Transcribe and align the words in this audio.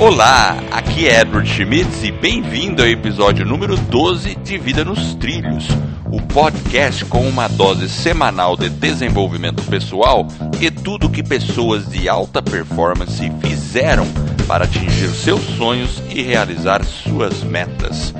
Olá, 0.00 0.56
aqui 0.70 1.08
é 1.08 1.22
Edward 1.22 1.50
Schmitz 1.50 2.04
e 2.04 2.12
bem-vindo 2.12 2.82
ao 2.82 2.88
episódio 2.88 3.44
número 3.44 3.76
12 3.76 4.36
de 4.36 4.56
Vida 4.56 4.84
nos 4.84 5.16
Trilhos, 5.16 5.66
o 6.04 6.22
podcast 6.22 7.04
com 7.06 7.28
uma 7.28 7.48
dose 7.48 7.88
semanal 7.88 8.56
de 8.56 8.68
desenvolvimento 8.68 9.60
pessoal 9.64 10.24
e 10.60 10.70
tudo 10.70 11.10
que 11.10 11.20
pessoas 11.20 11.88
de 11.88 12.08
alta 12.08 12.40
performance 12.40 13.28
fizeram 13.40 14.06
para 14.46 14.66
atingir 14.66 15.08
seus 15.08 15.42
sonhos 15.56 16.00
e 16.08 16.22
realizar 16.22 16.84
suas 16.84 17.42
metas. 17.42 18.14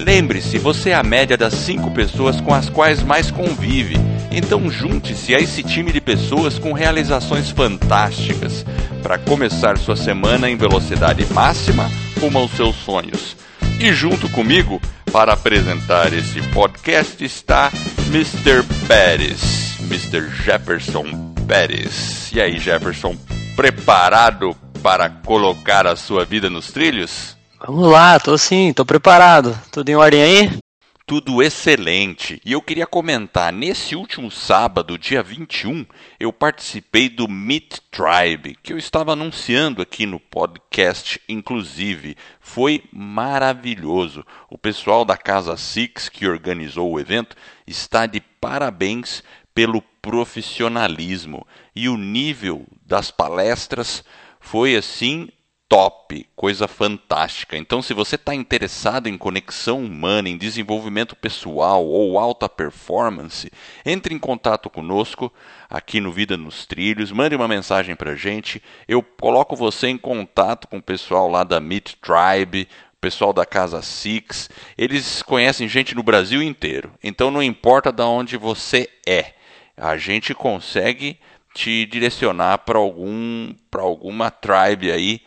Lembre-se, 0.00 0.56
você 0.58 0.90
é 0.90 0.94
a 0.94 1.02
média 1.02 1.36
das 1.36 1.52
cinco 1.52 1.90
pessoas 1.90 2.40
com 2.40 2.54
as 2.54 2.70
quais 2.70 3.02
mais 3.02 3.30
convive. 3.30 3.96
Então 4.32 4.70
junte-se 4.70 5.34
a 5.34 5.38
esse 5.38 5.62
time 5.62 5.92
de 5.92 6.00
pessoas 6.00 6.58
com 6.58 6.72
realizações 6.72 7.50
fantásticas 7.50 8.64
para 9.02 9.18
começar 9.18 9.76
sua 9.76 9.96
semana 9.96 10.48
em 10.48 10.56
velocidade 10.56 11.26
máxima 11.32 11.90
rumo 12.18 12.38
aos 12.38 12.50
seus 12.52 12.76
sonhos. 12.76 13.36
E 13.78 13.92
junto 13.92 14.28
comigo, 14.30 14.80
para 15.12 15.34
apresentar 15.34 16.12
esse 16.12 16.40
podcast, 16.48 17.22
está 17.22 17.70
Mr. 18.06 18.62
Pérez, 18.86 19.78
Mr. 19.80 20.30
Jefferson 20.44 21.34
Pérez. 21.46 22.30
E 22.32 22.40
aí, 22.40 22.58
Jefferson, 22.58 23.16
preparado 23.56 24.54
para 24.82 25.10
colocar 25.10 25.86
a 25.86 25.96
sua 25.96 26.24
vida 26.24 26.48
nos 26.48 26.70
trilhos? 26.70 27.39
Vamos 27.62 27.90
lá, 27.90 28.18
tô 28.18 28.38
sim, 28.38 28.72
tô 28.72 28.86
preparado. 28.86 29.54
Tudo 29.70 29.90
em 29.90 29.94
ordem 29.94 30.22
aí? 30.22 30.58
Tudo 31.06 31.42
excelente. 31.42 32.40
E 32.42 32.52
eu 32.52 32.62
queria 32.62 32.86
comentar, 32.86 33.52
nesse 33.52 33.94
último 33.94 34.30
sábado, 34.30 34.96
dia 34.96 35.22
21, 35.22 35.84
eu 36.18 36.32
participei 36.32 37.10
do 37.10 37.28
Meet 37.28 37.80
Tribe, 37.90 38.56
que 38.62 38.72
eu 38.72 38.78
estava 38.78 39.12
anunciando 39.12 39.82
aqui 39.82 40.06
no 40.06 40.18
podcast, 40.18 41.20
inclusive. 41.28 42.16
Foi 42.40 42.82
maravilhoso. 42.90 44.24
O 44.48 44.56
pessoal 44.56 45.04
da 45.04 45.18
Casa 45.18 45.54
Six, 45.58 46.08
que 46.08 46.26
organizou 46.26 46.90
o 46.90 46.98
evento, 46.98 47.36
está 47.66 48.06
de 48.06 48.22
parabéns 48.40 49.22
pelo 49.54 49.82
profissionalismo. 50.00 51.46
E 51.76 51.90
o 51.90 51.98
nível 51.98 52.66
das 52.86 53.10
palestras 53.10 54.02
foi 54.40 54.76
assim 54.76 55.28
top, 55.70 56.26
coisa 56.34 56.66
fantástica. 56.66 57.56
Então, 57.56 57.80
se 57.80 57.94
você 57.94 58.16
está 58.16 58.34
interessado 58.34 59.06
em 59.06 59.16
conexão 59.16 59.78
humana, 59.78 60.28
em 60.28 60.36
desenvolvimento 60.36 61.14
pessoal 61.14 61.86
ou 61.86 62.18
alta 62.18 62.48
performance, 62.48 63.48
entre 63.86 64.12
em 64.12 64.18
contato 64.18 64.68
conosco 64.68 65.32
aqui 65.70 66.00
no 66.00 66.10
Vida 66.10 66.36
nos 66.36 66.66
Trilhos, 66.66 67.12
mande 67.12 67.36
uma 67.36 67.46
mensagem 67.46 67.94
para 67.94 68.10
a 68.10 68.16
gente. 68.16 68.60
Eu 68.88 69.00
coloco 69.00 69.54
você 69.54 69.86
em 69.86 69.96
contato 69.96 70.66
com 70.66 70.78
o 70.78 70.82
pessoal 70.82 71.30
lá 71.30 71.44
da 71.44 71.60
Meet 71.60 71.94
Tribe, 72.02 72.66
pessoal 73.00 73.32
da 73.32 73.46
Casa 73.46 73.80
Six. 73.80 74.50
Eles 74.76 75.22
conhecem 75.22 75.68
gente 75.68 75.94
no 75.94 76.02
Brasil 76.02 76.42
inteiro. 76.42 76.92
Então, 77.00 77.30
não 77.30 77.40
importa 77.40 77.92
de 77.92 78.02
onde 78.02 78.36
você 78.36 78.88
é, 79.06 79.34
a 79.76 79.96
gente 79.96 80.34
consegue 80.34 81.16
te 81.54 81.86
direcionar 81.86 82.58
para 82.58 82.78
algum 82.78 83.54
para 83.70 83.82
alguma 83.82 84.30
tribe 84.30 84.90
aí 84.90 85.20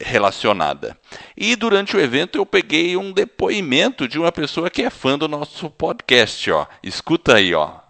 relacionada. 0.00 0.96
E 1.36 1.54
durante 1.54 1.96
o 1.96 2.00
evento 2.00 2.36
eu 2.36 2.46
peguei 2.46 2.96
um 2.96 3.12
depoimento 3.12 4.08
de 4.08 4.18
uma 4.18 4.32
pessoa 4.32 4.70
que 4.70 4.82
é 4.82 4.90
fã 4.90 5.18
do 5.18 5.28
nosso 5.28 5.70
podcast, 5.70 6.50
ó. 6.50 6.66
Escuta 6.82 7.36
aí, 7.36 7.54
ó. 7.54 7.89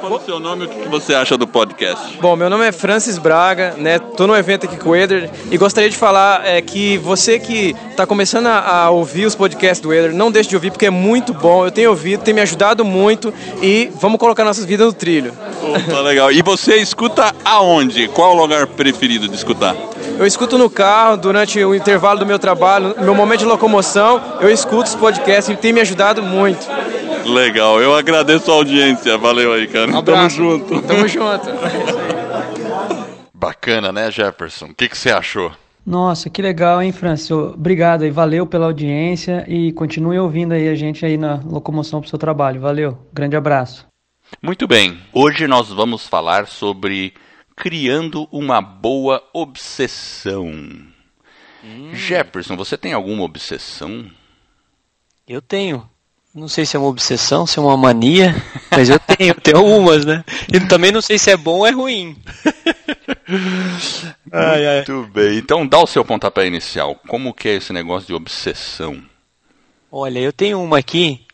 Fala 0.00 0.16
o 0.16 0.20
seu 0.20 0.38
nome 0.38 0.64
e 0.64 0.66
o 0.66 0.68
que 0.68 0.88
você 0.88 1.12
acha 1.12 1.36
do 1.36 1.46
podcast. 1.46 2.18
Bom, 2.20 2.36
meu 2.36 2.48
nome 2.48 2.66
é 2.66 2.70
Francis 2.70 3.18
Braga, 3.18 3.74
né? 3.76 3.98
Tô 3.98 4.28
no 4.28 4.36
evento 4.36 4.66
aqui 4.66 4.76
com 4.76 4.90
o 4.90 4.96
Eder 4.96 5.28
e 5.50 5.58
gostaria 5.58 5.90
de 5.90 5.96
falar 5.96 6.46
é, 6.46 6.62
que 6.62 6.96
você 6.98 7.38
que 7.38 7.74
está 7.90 8.06
começando 8.06 8.46
a, 8.46 8.84
a, 8.84 8.90
ouvir 8.90 9.26
os 9.26 9.34
podcasts 9.34 9.80
do 9.80 9.92
Eder, 9.92 10.14
não 10.14 10.30
deixe 10.30 10.48
de 10.48 10.54
ouvir 10.54 10.70
porque 10.70 10.86
é 10.86 10.90
muito 10.90 11.34
bom. 11.34 11.64
Eu 11.64 11.72
tenho 11.72 11.90
ouvido, 11.90 12.22
tem 12.22 12.32
me 12.32 12.40
ajudado 12.40 12.84
muito 12.84 13.34
e 13.60 13.90
vamos 14.00 14.20
colocar 14.20 14.44
nossas 14.44 14.64
vidas 14.64 14.86
no 14.86 14.92
trilho. 14.92 15.32
Opa, 15.62 16.00
legal. 16.00 16.30
E 16.30 16.42
você 16.42 16.76
escuta 16.76 17.34
aonde? 17.44 18.06
Qual 18.08 18.36
o 18.36 18.40
lugar 18.40 18.68
preferido 18.68 19.28
de 19.28 19.34
escutar? 19.34 19.74
Eu 20.18 20.26
escuto 20.26 20.58
no 20.58 20.68
carro, 20.68 21.16
durante 21.16 21.62
o 21.64 21.74
intervalo 21.74 22.18
do 22.18 22.26
meu 22.26 22.38
trabalho, 22.38 22.94
no 22.98 23.04
meu 23.04 23.14
momento 23.14 23.40
de 23.40 23.46
locomoção, 23.46 24.20
eu 24.40 24.50
escuto 24.50 24.88
os 24.88 24.94
podcasts 24.94 25.48
e 25.48 25.56
tem 25.56 25.72
me 25.72 25.80
ajudado 25.80 26.22
muito. 26.22 26.66
Legal, 27.28 27.80
eu 27.80 27.94
agradeço 27.94 28.50
a 28.50 28.54
audiência. 28.54 29.16
Valeu 29.18 29.52
aí, 29.52 29.66
cara. 29.66 29.90
Um 29.90 30.02
Tamo 30.02 30.28
junto. 30.30 30.82
Tamo 30.82 31.06
junto. 31.06 31.48
Bacana, 33.32 33.92
né, 33.92 34.10
Jefferson? 34.10 34.66
O 34.66 34.74
que, 34.74 34.88
que 34.88 34.98
você 34.98 35.10
achou? 35.10 35.52
Nossa, 35.86 36.28
que 36.28 36.42
legal, 36.42 36.82
hein, 36.82 36.92
Francis? 36.92 37.30
Obrigado 37.30 38.02
aí, 38.02 38.10
valeu 38.10 38.46
pela 38.46 38.66
audiência 38.66 39.44
e 39.48 39.72
continue 39.72 40.18
ouvindo 40.18 40.52
aí 40.52 40.68
a 40.68 40.74
gente 40.74 41.06
aí 41.06 41.16
na 41.16 41.36
locomoção 41.36 42.00
pro 42.00 42.10
seu 42.10 42.18
trabalho. 42.18 42.60
Valeu, 42.60 42.98
grande 43.12 43.36
abraço. 43.36 43.86
Muito 44.42 44.66
bem, 44.66 44.98
hoje 45.12 45.46
nós 45.46 45.68
vamos 45.70 46.06
falar 46.06 46.46
sobre 46.46 47.14
criando 47.56 48.28
uma 48.30 48.60
boa 48.60 49.22
obsessão. 49.32 50.46
Hum. 51.64 51.94
Jefferson, 51.94 52.56
você 52.56 52.76
tem 52.76 52.92
alguma 52.92 53.22
obsessão? 53.22 54.10
Eu 55.26 55.40
tenho. 55.40 55.88
Não 56.34 56.46
sei 56.46 56.66
se 56.66 56.76
é 56.76 56.78
uma 56.78 56.88
obsessão, 56.88 57.46
se 57.46 57.58
é 57.58 57.62
uma 57.62 57.76
mania, 57.76 58.34
mas 58.70 58.90
eu 58.90 58.98
tenho, 58.98 59.34
tenho 59.34 59.56
algumas, 59.56 60.04
né? 60.04 60.24
E 60.52 60.60
também 60.60 60.92
não 60.92 61.00
sei 61.00 61.18
se 61.18 61.30
é 61.30 61.36
bom 61.36 61.58
ou 61.58 61.66
é 61.66 61.70
ruim. 61.70 62.16
ai, 64.30 64.66
ai. 64.66 64.84
Muito 64.88 65.10
bem. 65.12 65.38
Então 65.38 65.66
dá 65.66 65.78
o 65.78 65.86
seu 65.86 66.04
pontapé 66.04 66.46
inicial. 66.46 66.94
Como 67.08 67.34
que 67.34 67.48
é 67.48 67.54
esse 67.56 67.72
negócio 67.72 68.06
de 68.06 68.14
obsessão? 68.14 69.02
Olha, 69.90 70.18
eu 70.18 70.32
tenho 70.32 70.62
uma 70.62 70.78
aqui 70.78 71.26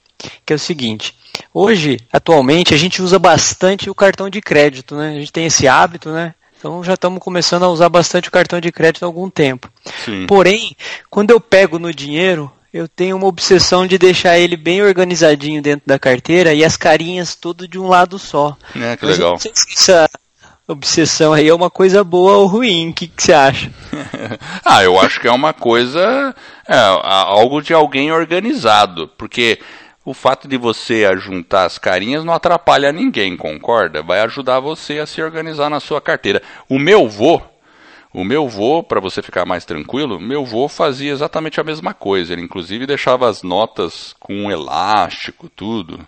que 0.46 0.52
é 0.52 0.56
o 0.56 0.58
seguinte. 0.58 1.14
Hoje, 1.52 1.98
atualmente, 2.12 2.72
a 2.72 2.76
gente 2.76 3.02
usa 3.02 3.18
bastante 3.18 3.90
o 3.90 3.94
cartão 3.94 4.30
de 4.30 4.40
crédito, 4.40 4.96
né? 4.96 5.10
A 5.10 5.18
gente 5.18 5.32
tem 5.32 5.46
esse 5.46 5.66
hábito, 5.66 6.10
né? 6.10 6.34
Então 6.58 6.82
já 6.82 6.94
estamos 6.94 7.20
começando 7.20 7.64
a 7.64 7.68
usar 7.68 7.88
bastante 7.88 8.28
o 8.28 8.32
cartão 8.32 8.60
de 8.60 8.72
crédito 8.72 9.02
há 9.02 9.06
algum 9.06 9.28
tempo. 9.28 9.68
Sim. 10.04 10.26
Porém, 10.26 10.74
quando 11.10 11.30
eu 11.30 11.40
pego 11.40 11.78
no 11.78 11.92
dinheiro, 11.92 12.50
eu 12.74 12.88
tenho 12.88 13.16
uma 13.16 13.28
obsessão 13.28 13.86
de 13.86 13.96
deixar 13.96 14.36
ele 14.36 14.56
bem 14.56 14.82
organizadinho 14.82 15.62
dentro 15.62 15.84
da 15.86 15.96
carteira 15.96 16.52
e 16.52 16.64
as 16.64 16.76
carinhas 16.76 17.36
tudo 17.36 17.68
de 17.68 17.78
um 17.78 17.86
lado 17.86 18.18
só. 18.18 18.56
É, 18.74 18.96
que 18.96 19.06
Mas 19.06 19.16
legal. 19.16 19.30
não 19.30 19.38
sei 19.38 19.52
se 19.54 19.74
essa 19.74 20.10
obsessão 20.66 21.32
aí 21.32 21.46
é 21.46 21.54
uma 21.54 21.70
coisa 21.70 22.02
boa 22.02 22.32
ou 22.36 22.46
ruim. 22.46 22.90
O 22.90 22.92
que, 22.92 23.06
que 23.06 23.22
você 23.22 23.32
acha? 23.32 23.70
ah, 24.64 24.82
eu 24.82 24.98
acho 24.98 25.20
que 25.20 25.28
é 25.28 25.30
uma 25.30 25.52
coisa. 25.52 26.34
É, 26.66 26.76
algo 26.76 27.62
de 27.62 27.72
alguém 27.72 28.10
organizado. 28.10 29.06
Porque 29.16 29.60
o 30.04 30.12
fato 30.12 30.48
de 30.48 30.56
você 30.56 31.06
juntar 31.16 31.66
as 31.66 31.78
carinhas 31.78 32.24
não 32.24 32.34
atrapalha 32.34 32.90
ninguém, 32.90 33.36
concorda? 33.36 34.02
Vai 34.02 34.18
ajudar 34.22 34.58
você 34.58 34.98
a 34.98 35.06
se 35.06 35.22
organizar 35.22 35.70
na 35.70 35.78
sua 35.78 36.00
carteira. 36.00 36.42
O 36.68 36.80
meu 36.80 37.08
vô 37.08 37.40
o 38.14 38.22
meu 38.22 38.48
vô, 38.48 38.80
para 38.80 39.00
você 39.00 39.20
ficar 39.20 39.44
mais 39.44 39.64
tranquilo, 39.64 40.20
meu 40.20 40.44
vô 40.44 40.68
fazia 40.68 41.10
exatamente 41.10 41.60
a 41.60 41.64
mesma 41.64 41.92
coisa. 41.92 42.32
Ele 42.32 42.42
inclusive 42.42 42.86
deixava 42.86 43.28
as 43.28 43.42
notas 43.42 44.14
com 44.20 44.32
um 44.32 44.50
elástico, 44.52 45.48
tudo. 45.48 45.98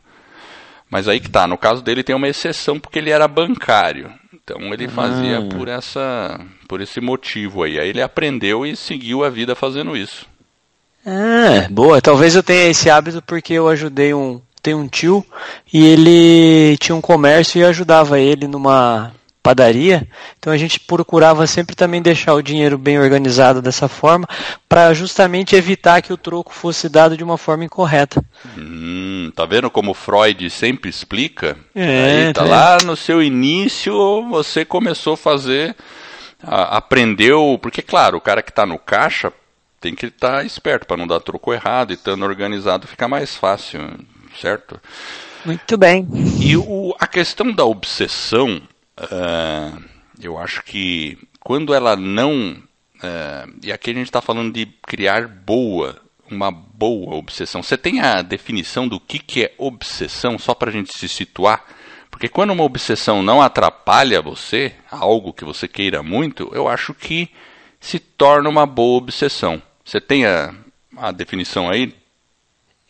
Mas 0.89 1.09
aí 1.09 1.19
que 1.19 1.29
tá, 1.29 1.49
no 1.49 1.59
caso 1.59 1.83
dele 1.83 2.05
tem 2.05 2.15
uma 2.15 2.29
exceção 2.29 2.79
porque 2.79 3.01
ele 3.01 3.11
era 3.11 3.27
bancário. 3.27 4.13
Então 4.33 4.73
ele 4.73 4.87
fazia 4.87 5.39
ah. 5.39 5.49
por 5.49 5.67
essa 5.67 6.41
por 6.69 6.81
esse 6.81 7.01
motivo 7.01 7.65
aí. 7.65 7.81
Aí 7.81 7.89
ele 7.89 8.01
aprendeu 8.01 8.65
e 8.65 8.77
seguiu 8.77 9.25
a 9.25 9.29
vida 9.29 9.57
fazendo 9.57 9.97
isso. 9.97 10.27
Ah, 11.05 11.67
boa. 11.69 12.01
Talvez 12.01 12.37
eu 12.37 12.43
tenha 12.43 12.69
esse 12.71 12.89
hábito 12.89 13.21
porque 13.21 13.55
eu 13.55 13.67
ajudei 13.67 14.15
um 14.15 14.41
tem 14.63 14.75
um 14.75 14.87
tio 14.87 15.27
e 15.73 15.85
ele 15.85 16.77
tinha 16.79 16.95
um 16.95 17.01
comércio 17.01 17.59
e 17.59 17.63
eu 17.63 17.69
ajudava 17.69 18.21
ele 18.21 18.47
numa 18.47 19.13
padaria, 19.47 20.09
então 20.37 20.53
a 20.53 20.57
gente 20.57 20.81
procurava 20.81 21.47
sempre 21.47 21.77
também 21.77 22.03
deixar 22.03 22.35
o 22.35 22.43
dinheiro 22.43 22.77
bem 22.77 22.99
organizado 22.99 23.63
dessa 23.63 23.87
forma, 23.87 24.27
para 24.69 24.93
justamente 24.93 25.55
evitar 25.55 26.03
que 26.03 26.13
o 26.13 26.17
troco 26.17 26.53
fosse 26.53 26.89
dado 26.89 27.17
de 27.17 27.23
uma 27.23 27.39
forma 27.39 27.65
incorreta. 27.65 28.21
Hum, 28.59 29.31
tá 29.37 29.47
vendo 29.47 29.71
como 29.71 29.95
Freud 29.95 30.51
sempre 30.51 30.91
explica? 30.91 31.57
É, 31.77 32.27
Aí, 32.27 32.33
tá 32.33 32.45
é. 32.45 32.49
lá 32.49 32.79
no 32.85 32.97
seu 32.97 33.23
início 33.23 33.95
você 34.29 34.65
começou 34.65 35.13
a 35.13 35.17
fazer, 35.17 35.77
a, 36.43 36.79
aprendeu, 36.79 37.57
porque 37.63 37.83
claro, 37.83 38.19
o 38.19 38.21
cara 38.21 38.43
que 38.43 38.51
está 38.51 38.67
no 38.67 38.81
caixa 38.81 39.33
tem 39.81 39.95
que 39.95 40.07
estar 40.07 40.39
tá 40.39 40.45
esperto 40.45 40.89
para 40.89 40.97
não 40.97 41.07
dar 41.07 41.21
troco 41.21 41.55
errado 41.55 41.93
e 41.93 41.95
estando 41.95 42.25
organizado 42.25 42.89
fica 42.89 43.07
mais 43.07 43.37
fácil, 43.37 43.81
certo? 44.41 44.81
Muito 45.45 45.79
bem. 45.79 46.05
E 46.41 46.57
o, 46.57 46.97
a 46.99 47.07
questão 47.07 47.53
da 47.53 47.65
obsessão 47.65 48.61
Uh, 48.99 49.83
eu 50.21 50.39
acho 50.39 50.63
que 50.63 51.19
quando 51.41 51.75
ela 51.75 51.97
não. 51.97 52.53
Uh, 52.97 53.59
e 53.63 53.73
aqui 53.73 53.91
a 53.91 53.95
gente 53.95 54.07
está 54.07 54.21
falando 54.23 54.53
de 54.53 54.67
criar 54.87 55.29
boa, 55.29 55.97
uma 56.31 56.51
boa 56.51 57.15
obsessão. 57.15 57.63
Você 57.63 57.77
tem 57.77 58.01
a 58.01 58.23
definição 58.23 58.89
do 58.89 58.99
que, 58.99 59.19
que 59.19 59.45
é 59.45 59.55
obsessão, 59.59 60.39
só 60.39 60.55
para 60.55 60.71
a 60.71 60.73
gente 60.73 60.97
se 60.97 61.09
situar? 61.09 61.65
Porque 62.11 62.29
quando 62.29 62.53
uma 62.53 62.65
obsessão 62.65 63.23
não 63.23 63.43
atrapalha 63.43 64.23
você, 64.23 64.73
algo 64.91 65.35
que 65.35 65.45
você 65.45 65.69
queira 65.69 66.03
muito, 66.03 66.51
eu 66.55 66.67
acho 66.67 66.95
que 66.95 67.29
se 67.79 67.99
torna 67.99 68.49
uma 68.49 68.65
boa 68.65 68.97
obsessão. 68.97 69.63
Você 69.85 70.01
tem 70.01 70.25
a, 70.25 70.55
a 70.97 71.13
definição 71.13 71.69
aí? 71.69 71.95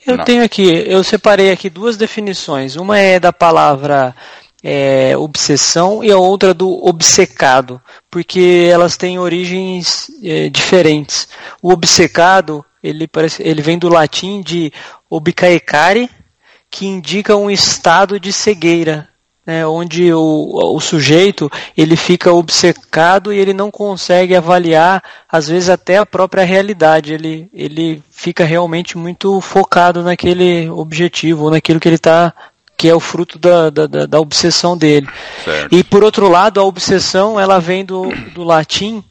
Eu 0.07 0.19
Não. 0.19 0.25
tenho 0.25 0.45
aqui, 0.45 0.63
eu 0.87 1.03
separei 1.03 1.51
aqui 1.51 1.69
duas 1.69 1.97
definições. 1.97 2.77
Uma 2.77 2.99
é 2.99 3.19
da 3.19 3.33
palavra 3.33 4.15
é, 4.69 5.17
obsessão 5.17 6.03
e 6.03 6.11
a 6.11 6.19
outra 6.19 6.53
do 6.53 6.85
obcecado, 6.85 7.81
porque 8.11 8.69
elas 8.69 8.97
têm 8.97 9.17
origens 9.17 10.11
é, 10.21 10.49
diferentes. 10.49 11.29
O 11.63 11.71
obcecado 11.71 12.65
ele, 12.83 13.07
parece, 13.07 13.45
ele 13.45 13.63
vem 13.63 13.79
do 13.79 13.89
latim 13.89 14.41
de 14.41 14.73
obcaecare, 15.09 16.11
que 16.69 16.85
indica 16.85 17.37
um 17.37 17.49
estado 17.49 18.19
de 18.19 18.33
cegueira, 18.33 19.09
né, 19.47 19.65
onde 19.65 20.13
o, 20.13 20.75
o 20.75 20.81
sujeito 20.81 21.49
ele 21.77 21.95
fica 21.95 22.33
obcecado 22.33 23.33
e 23.33 23.39
ele 23.39 23.55
não 23.55 23.71
consegue 23.71 24.35
avaliar, 24.35 25.01
às 25.31 25.47
vezes 25.47 25.69
até 25.69 25.99
a 25.99 26.05
própria 26.05 26.43
realidade. 26.43 27.15
Ele, 27.15 27.49
ele 27.53 28.03
fica 28.11 28.45
realmente 28.45 28.99
muito 28.99 29.41
focado 29.41 30.03
naquele 30.03 30.69
objetivo, 30.71 31.51
naquilo 31.51 31.79
que 31.79 31.89
ele 31.89 31.95
está 31.95 32.35
que 32.77 32.89
é 32.89 32.95
o 32.95 33.01
fruto 33.01 33.39
da, 33.39 33.71
da, 33.71 33.87
da 33.87 34.21
obsessão 34.21 34.77
dele. 34.77 35.09
Certo. 35.45 35.75
E 35.75 35.83
por 35.83 36.05
outro 36.05 36.29
lado, 36.29 36.61
a 36.61 36.65
obsessão 36.65 37.39
ela 37.41 37.59
vem 37.59 37.85
do, 37.85 38.11
do 38.35 38.45
latim, 38.45 39.03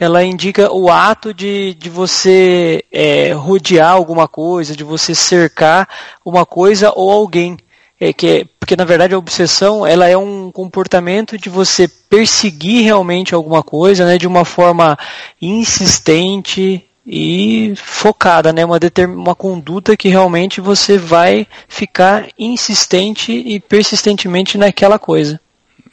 ela 0.00 0.24
indica 0.24 0.72
o 0.72 0.90
ato 0.90 1.32
de, 1.32 1.74
de 1.74 1.88
você 1.88 2.84
é, 2.90 3.32
rodear 3.32 3.92
alguma 3.92 4.26
coisa, 4.26 4.74
de 4.74 4.82
você 4.82 5.14
cercar 5.14 5.88
uma 6.24 6.44
coisa 6.44 6.92
ou 6.94 7.10
alguém 7.10 7.56
é 8.04 8.12
que 8.12 8.26
é, 8.26 8.44
porque 8.58 8.74
na 8.74 8.84
verdade 8.84 9.14
a 9.14 9.18
obsessão 9.18 9.86
ela 9.86 10.08
é 10.08 10.16
um 10.16 10.50
comportamento 10.50 11.38
de 11.38 11.48
você 11.48 11.86
perseguir 11.86 12.82
realmente 12.82 13.32
alguma 13.32 13.62
coisa, 13.62 14.04
né, 14.04 14.18
de 14.18 14.26
uma 14.26 14.44
forma 14.44 14.98
insistente 15.40 16.84
e 17.06 17.74
focada, 17.76 18.52
né, 18.52 18.64
uma 18.64 18.78
uma 19.08 19.34
conduta 19.34 19.96
que 19.96 20.08
realmente 20.08 20.60
você 20.60 20.96
vai 20.96 21.46
ficar 21.68 22.28
insistente 22.38 23.32
e 23.32 23.58
persistentemente 23.58 24.56
naquela 24.56 24.98
coisa. 24.98 25.40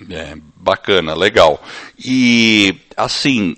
É, 0.10 0.36
bacana, 0.56 1.14
legal. 1.14 1.62
E 1.98 2.76
assim, 2.96 3.56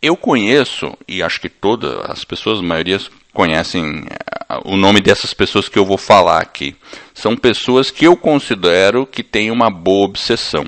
eu 0.00 0.16
conheço 0.16 0.96
e 1.08 1.22
acho 1.22 1.40
que 1.40 1.48
todas 1.48 1.98
as 2.08 2.24
pessoas, 2.24 2.60
a 2.60 2.62
maioria 2.62 3.00
conhecem 3.32 4.04
eh, 4.08 4.60
o 4.64 4.76
nome 4.76 5.00
dessas 5.00 5.34
pessoas 5.34 5.68
que 5.68 5.78
eu 5.78 5.84
vou 5.84 5.98
falar 5.98 6.40
aqui. 6.40 6.76
São 7.14 7.36
pessoas 7.36 7.90
que 7.90 8.06
eu 8.06 8.16
considero 8.16 9.06
que 9.06 9.22
têm 9.22 9.50
uma 9.50 9.70
boa 9.70 10.06
obsessão. 10.06 10.64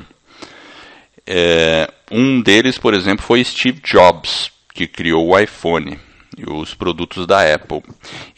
É, 1.27 1.91
um 2.11 2.41
deles, 2.41 2.79
por 2.79 2.95
exemplo, 2.95 3.25
foi 3.25 3.45
Steve 3.45 3.81
Jobs, 3.81 4.51
que 4.79 4.87
criou 4.87 5.27
o 5.27 5.37
iPhone 5.37 5.99
e 6.37 6.49
os 6.49 6.73
produtos 6.73 7.27
da 7.27 7.53
Apple. 7.53 7.83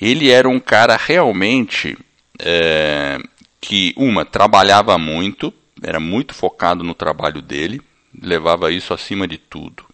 Ele 0.00 0.30
era 0.30 0.48
um 0.48 0.58
cara 0.58 0.96
realmente 0.96 1.98
é, 2.38 3.18
que, 3.60 3.92
uma, 3.94 4.24
trabalhava 4.24 4.96
muito, 4.96 5.52
era 5.82 6.00
muito 6.00 6.32
focado 6.32 6.82
no 6.82 6.94
trabalho 6.94 7.42
dele, 7.42 7.82
levava 8.18 8.72
isso 8.72 8.94
acima 8.94 9.28
de 9.28 9.36
tudo. 9.36 9.84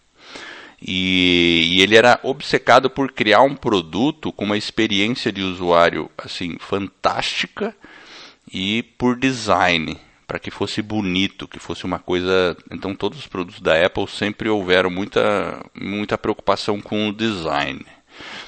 E, 0.81 1.73
e, 1.73 1.81
ele 1.81 1.97
era 1.97 2.17
obcecado 2.23 2.89
por 2.89 3.11
criar 3.11 3.41
um 3.41 3.53
produto 3.53 4.31
com 4.31 4.45
uma 4.45 4.57
experiência 4.57 5.33
de 5.33 5.41
usuário 5.41 6.09
assim 6.17 6.55
fantástica 6.61 7.75
e 8.49 8.83
por 8.97 9.19
design 9.19 9.99
para 10.27 10.39
que 10.39 10.51
fosse 10.51 10.81
bonito, 10.81 11.47
que 11.47 11.57
fosse 11.57 11.85
uma 11.85 11.97
coisa. 11.97 12.55
Então 12.69 12.93
todos 12.93 13.17
os 13.17 13.27
produtos 13.27 13.61
da 13.61 13.83
Apple 13.83 14.07
sempre 14.07 14.49
houveram 14.49 14.89
muita 14.89 15.65
muita 15.73 16.17
preocupação 16.17 16.81
com 16.81 17.09
o 17.09 17.13
design. 17.13 17.85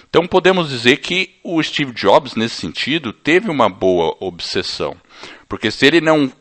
Então 0.10 0.28
podemos 0.28 0.70
dizer 0.70 0.98
que 0.98 1.36
o 1.44 1.62
Steve 1.64 1.94
Jobs 1.94 2.36
nesse 2.36 2.56
sentido 2.56 3.14
teve 3.14 3.50
uma 3.50 3.70
boa 3.70 4.16
obsessão, 4.20 4.98
porque 5.48 5.72
se 5.72 5.86
ele 5.86 6.02
não 6.02 6.32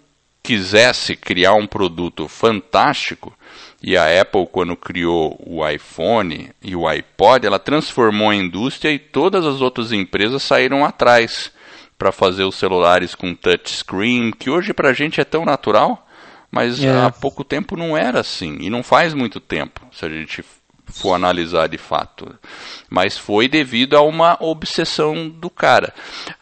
quisesse 0.42 1.14
criar 1.14 1.52
um 1.52 1.66
produto 1.66 2.26
fantástico, 2.26 3.36
e 3.82 3.96
a 3.96 4.20
Apple, 4.20 4.46
quando 4.50 4.76
criou 4.76 5.38
o 5.46 5.66
iPhone 5.68 6.50
e 6.62 6.74
o 6.74 6.86
iPod, 6.88 7.46
ela 7.46 7.58
transformou 7.58 8.30
a 8.30 8.34
indústria 8.34 8.90
e 8.90 8.98
todas 8.98 9.44
as 9.44 9.60
outras 9.60 9.92
empresas 9.92 10.42
saíram 10.42 10.84
atrás 10.84 11.52
para 11.98 12.12
fazer 12.12 12.44
os 12.44 12.54
celulares 12.54 13.14
com 13.14 13.34
touchscreen, 13.34 14.30
que 14.30 14.48
hoje 14.48 14.72
para 14.72 14.90
a 14.90 14.92
gente 14.92 15.20
é 15.20 15.24
tão 15.24 15.44
natural, 15.44 16.06
mas. 16.50 16.82
É. 16.82 16.90
há 16.90 17.10
pouco 17.10 17.44
tempo 17.44 17.76
não 17.76 17.96
era 17.96 18.20
assim. 18.20 18.58
E 18.60 18.70
não 18.70 18.82
faz 18.82 19.12
muito 19.12 19.40
tempo, 19.40 19.80
se 19.92 20.04
a 20.04 20.08
gente 20.08 20.44
for 20.86 21.14
analisar 21.14 21.68
de 21.68 21.76
fato. 21.76 22.34
Mas 22.88 23.18
foi 23.18 23.48
devido 23.48 23.96
a 23.96 24.00
uma 24.00 24.38
obsessão 24.40 25.28
do 25.28 25.50
cara. 25.50 25.92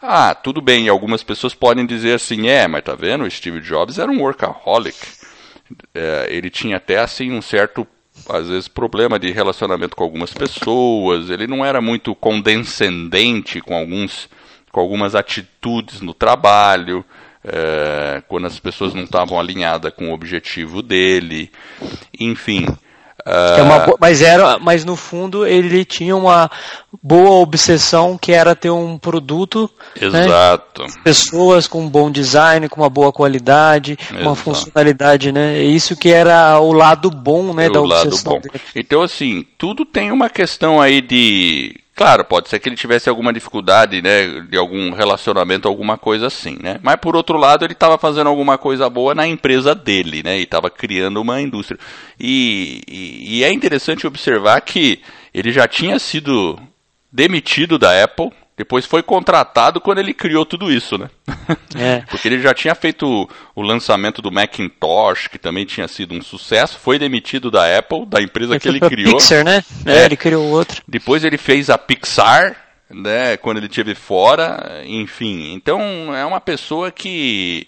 Ah, 0.01 0.33
tudo 0.33 0.61
bem, 0.61 0.87
algumas 0.87 1.23
pessoas 1.23 1.53
podem 1.53 1.85
dizer 1.85 2.13
assim, 2.13 2.47
é, 2.47 2.67
mas 2.67 2.83
tá 2.83 2.95
vendo, 2.95 3.25
o 3.25 3.31
Steve 3.31 3.59
Jobs 3.59 3.97
era 3.97 4.09
um 4.09 4.21
workaholic 4.21 5.17
é, 5.93 6.27
ele 6.29 6.49
tinha 6.49 6.77
até 6.77 6.99
assim 6.99 7.31
um 7.31 7.41
certo 7.41 7.87
às 8.29 8.49
vezes 8.49 8.67
problema 8.67 9.19
de 9.19 9.31
relacionamento 9.31 9.95
com 9.95 10.03
algumas 10.03 10.33
pessoas, 10.33 11.29
ele 11.29 11.45
não 11.45 11.63
era 11.63 11.79
muito 11.79 12.15
condescendente 12.15 13.61
com 13.61 13.75
alguns 13.75 14.27
com 14.77 14.81
algumas 14.81 15.15
atitudes 15.15 16.01
no 16.01 16.13
trabalho, 16.13 17.03
é, 17.43 18.21
quando 18.27 18.45
as 18.45 18.59
pessoas 18.59 18.93
não 18.93 19.05
estavam 19.05 19.39
alinhadas 19.39 19.91
com 19.91 20.11
o 20.11 20.13
objetivo 20.13 20.83
dele, 20.83 21.51
enfim. 22.19 22.67
É 23.25 23.61
uma, 23.63 23.95
mas 23.99 24.21
era, 24.21 24.59
mas 24.59 24.85
no 24.85 24.95
fundo 24.95 25.47
ele 25.47 25.83
tinha 25.83 26.15
uma 26.15 26.49
boa 27.01 27.41
obsessão 27.41 28.19
que 28.19 28.31
era 28.31 28.55
ter 28.55 28.69
um 28.69 28.99
produto, 28.99 29.67
né, 29.99 30.25
Exato. 30.25 30.83
Né, 30.83 30.89
pessoas 31.03 31.65
com 31.65 31.81
um 31.81 31.89
bom 31.89 32.11
design, 32.11 32.69
com 32.69 32.79
uma 32.79 32.89
boa 32.89 33.11
qualidade, 33.11 33.97
Exato. 33.99 34.21
uma 34.21 34.35
funcionalidade, 34.35 35.31
né? 35.31 35.59
Isso 35.63 35.97
que 35.97 36.09
era 36.09 36.59
o 36.59 36.71
lado 36.71 37.09
bom, 37.09 37.51
né, 37.51 37.65
é 37.65 37.69
da 37.71 37.81
obsessão. 37.81 38.39
Então 38.75 39.01
assim, 39.01 39.43
tudo 39.57 39.83
tem 39.83 40.11
uma 40.11 40.29
questão 40.29 40.79
aí 40.79 41.01
de 41.01 41.75
Claro, 41.97 42.23
pode 42.23 42.47
ser 42.47 42.59
que 42.59 42.69
ele 42.69 42.75
tivesse 42.75 43.09
alguma 43.09 43.33
dificuldade, 43.33 44.03
né, 44.03 44.41
de 44.41 44.55
algum 44.55 44.91
relacionamento, 44.91 45.67
alguma 45.67 45.97
coisa 45.97 46.27
assim, 46.27 46.55
né? 46.61 46.79
Mas 46.83 46.97
por 46.97 47.15
outro 47.15 47.39
lado, 47.39 47.65
ele 47.65 47.73
estava 47.73 47.97
fazendo 47.97 48.27
alguma 48.27 48.55
coisa 48.55 48.87
boa 48.87 49.15
na 49.15 49.25
empresa 49.25 49.73
dele, 49.73 50.21
né? 50.21 50.37
E 50.37 50.43
estava 50.43 50.69
criando 50.69 51.19
uma 51.19 51.41
indústria. 51.41 51.79
E, 52.19 52.83
e, 52.87 53.39
e 53.39 53.43
é 53.43 53.51
interessante 53.51 54.05
observar 54.05 54.61
que 54.61 55.01
ele 55.33 55.51
já 55.51 55.67
tinha 55.67 55.97
sido 55.97 56.59
demitido 57.11 57.79
da 57.79 58.03
Apple 58.03 58.29
depois 58.57 58.87
foi 58.87 59.03
contratado 59.03 59.79
quando 59.79 59.99
ele 59.99 60.15
criou 60.15 60.43
tudo 60.43 60.71
isso, 60.71 60.97
né? 60.97 61.09
É. 61.77 62.01
Porque 62.09 62.27
ele 62.27 62.41
já 62.41 62.55
tinha 62.55 62.73
feito 62.73 63.29
o 63.53 63.61
lançamento 63.61 64.19
do 64.19 64.31
Macintosh, 64.31 65.27
que 65.27 65.37
também 65.37 65.63
tinha 65.63 65.87
sido 65.87 66.15
um 66.15 66.21
sucesso, 66.23 66.79
foi 66.79 66.97
demitido 66.97 67.51
da 67.51 67.77
Apple, 67.77 68.03
da 68.07 68.19
empresa 68.19 68.53
ele 68.53 68.59
que 68.59 68.67
ele 68.67 68.79
criou. 68.79 69.17
Pixar, 69.17 69.43
né? 69.43 69.63
É, 69.85 69.99
é, 69.99 70.05
ele 70.05 70.17
criou 70.17 70.43
outro. 70.43 70.81
Depois 70.87 71.23
ele 71.23 71.37
fez 71.37 71.69
a 71.69 71.77
Pixar, 71.77 72.55
né, 72.89 73.37
quando 73.37 73.57
ele 73.57 73.67
esteve 73.67 73.93
fora, 73.93 74.81
enfim. 74.85 75.53
Então 75.53 76.15
é 76.15 76.25
uma 76.25 76.41
pessoa 76.41 76.89
que 76.89 77.67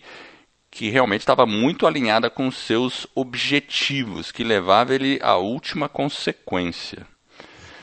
que 0.71 0.89
realmente 0.89 1.21
estava 1.21 1.45
muito 1.45 1.85
alinhada 1.85 2.31
com 2.31 2.49
seus 2.49 3.05
objetivos, 3.13 4.31
que 4.31 4.43
levava 4.43 4.95
ele 4.95 5.19
à 5.21 5.35
última 5.35 5.87
consequência. 5.87 7.05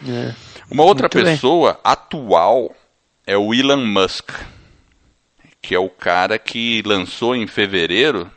É. 0.09 0.35
Uma 0.69 0.83
outra 0.83 1.09
muito 1.13 1.25
pessoa 1.25 1.75
bem. 1.75 1.81
atual 1.85 2.75
é 3.27 3.37
o 3.37 3.53
Elon 3.53 3.85
Musk, 3.85 4.31
que 5.61 5.75
é 5.75 5.79
o 5.79 5.91
cara 5.91 6.39
que 6.39 6.81
lançou 6.83 7.35
em 7.35 7.47
fevereiro 7.49 8.31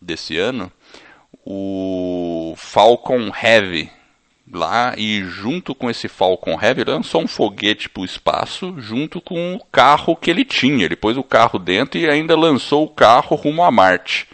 desse 0.00 0.38
ano 0.38 0.70
o 1.44 2.54
Falcon 2.56 3.32
Heavy 3.42 3.90
lá 4.52 4.94
e 4.96 5.24
junto 5.24 5.74
com 5.74 5.90
esse 5.90 6.06
Falcon 6.06 6.58
Heavy 6.60 6.84
lançou 6.84 7.22
um 7.22 7.26
foguete 7.26 7.88
para 7.88 8.02
o 8.02 8.04
espaço 8.04 8.74
junto 8.78 9.20
com 9.20 9.54
o 9.54 9.64
carro 9.66 10.14
que 10.14 10.30
ele 10.30 10.44
tinha. 10.44 10.84
Ele 10.84 10.94
pôs 10.94 11.16
o 11.16 11.24
carro 11.24 11.58
dentro 11.58 11.98
e 11.98 12.08
ainda 12.08 12.36
lançou 12.36 12.84
o 12.84 12.88
carro 12.88 13.36
rumo 13.36 13.64
a 13.64 13.70
Marte. 13.70 14.28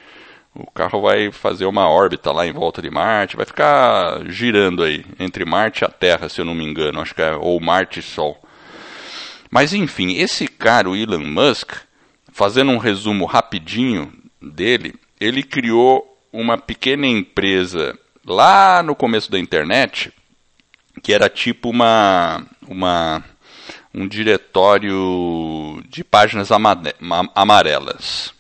O 0.55 0.71
carro 0.71 1.01
vai 1.01 1.33
fazer 1.33 1.65
uma 1.65 1.89
órbita 1.89 2.31
lá 2.31 2.47
em 2.47 2.53
volta 2.53 2.83
de 2.83 2.91
Marte, 2.91 3.37
vai 3.37 3.47
ficar 3.47 4.23
girando 4.27 4.83
aí 4.83 5.05
entre 5.19 5.47
Marte 5.47 5.83
e 5.83 5.87
a 5.87 5.89
Terra, 5.89 6.29
se 6.29 6.43
eu 6.43 6.45
não 6.45 6.55
me 6.55 6.65
engano, 6.65 7.01
acho 7.01 7.15
que 7.15 7.23
é 7.23 7.35
ou 7.35 7.59
Marte 7.59 8.01
e 8.01 8.03
Sol. 8.03 8.39
Mas 9.53 9.75
enfim, 9.75 10.17
esse 10.17 10.49
cara, 10.49 10.89
o 10.89 10.97
Elon 10.97 11.27
Musk, 11.27 11.73
fazendo 12.33 12.73
um 12.73 12.79
resumo 12.79 13.27
rapidinho 13.27 14.11
dele, 14.41 14.95
ele 15.21 15.43
criou 15.43 16.19
uma 16.33 16.57
pequena 16.57 17.07
empresa 17.07 17.95
lá 18.25 18.83
no 18.83 18.97
começo 18.97 19.31
da 19.31 19.39
internet, 19.39 20.11
que 21.03 21.13
era 21.13 21.29
tipo 21.29 21.69
uma, 21.69 22.47
uma 22.67 23.23
um 23.93 24.09
diretório 24.09 25.83
de 25.87 26.03
páginas 26.03 26.49
amarelas. 27.35 28.33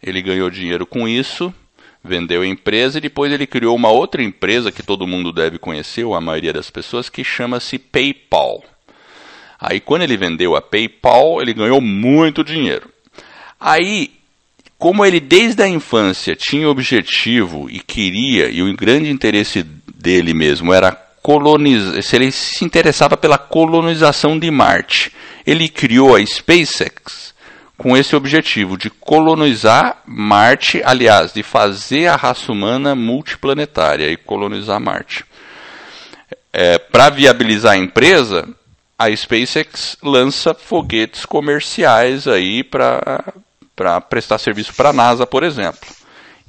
Ele 0.00 0.22
ganhou 0.22 0.48
dinheiro 0.50 0.86
com 0.86 1.08
isso, 1.08 1.52
vendeu 2.04 2.42
a 2.42 2.46
empresa 2.46 2.98
e 2.98 3.00
depois 3.00 3.32
ele 3.32 3.44
criou 3.44 3.74
uma 3.74 3.90
outra 3.90 4.22
empresa 4.22 4.70
que 4.70 4.84
todo 4.84 5.04
mundo 5.04 5.32
deve 5.32 5.58
conhecer, 5.58 6.04
ou 6.04 6.14
a 6.14 6.20
maioria 6.20 6.52
das 6.52 6.70
pessoas, 6.70 7.08
que 7.08 7.24
chama-se 7.24 7.76
PayPal. 7.76 8.62
Aí 9.60 9.78
quando 9.78 10.02
ele 10.02 10.16
vendeu 10.16 10.56
a 10.56 10.62
PayPal, 10.62 11.42
ele 11.42 11.52
ganhou 11.52 11.80
muito 11.80 12.42
dinheiro. 12.42 12.88
Aí, 13.60 14.10
como 14.78 15.04
ele 15.04 15.20
desde 15.20 15.62
a 15.62 15.68
infância 15.68 16.34
tinha 16.34 16.68
objetivo 16.68 17.68
e 17.68 17.78
queria, 17.80 18.48
e 18.48 18.62
o 18.62 18.74
grande 18.74 19.10
interesse 19.10 19.62
dele 19.94 20.32
mesmo 20.32 20.72
era 20.72 20.92
colonizar, 21.22 22.02
se 22.02 22.16
ele 22.16 22.32
se 22.32 22.64
interessava 22.64 23.16
pela 23.16 23.36
colonização 23.36 24.38
de 24.38 24.50
Marte, 24.50 25.12
ele 25.46 25.68
criou 25.68 26.16
a 26.16 26.24
SpaceX 26.24 27.34
com 27.76 27.96
esse 27.96 28.14
objetivo 28.16 28.76
de 28.76 28.88
colonizar 28.88 30.02
Marte, 30.06 30.82
aliás, 30.84 31.32
de 31.32 31.42
fazer 31.42 32.06
a 32.06 32.16
raça 32.16 32.50
humana 32.52 32.94
multiplanetária 32.94 34.10
e 34.10 34.16
colonizar 34.16 34.80
Marte. 34.80 35.24
É, 36.52 36.78
Para 36.78 37.10
viabilizar 37.10 37.72
a 37.72 37.78
empresa, 37.78 38.48
a 39.00 39.16
SpaceX 39.16 39.96
lança 40.02 40.52
foguetes 40.52 41.24
comerciais 41.24 42.28
aí 42.28 42.62
para 42.62 43.32
prestar 44.10 44.36
serviço 44.36 44.74
para 44.74 44.90
a 44.90 44.92
NASA, 44.92 45.26
por 45.26 45.42
exemplo. 45.42 45.88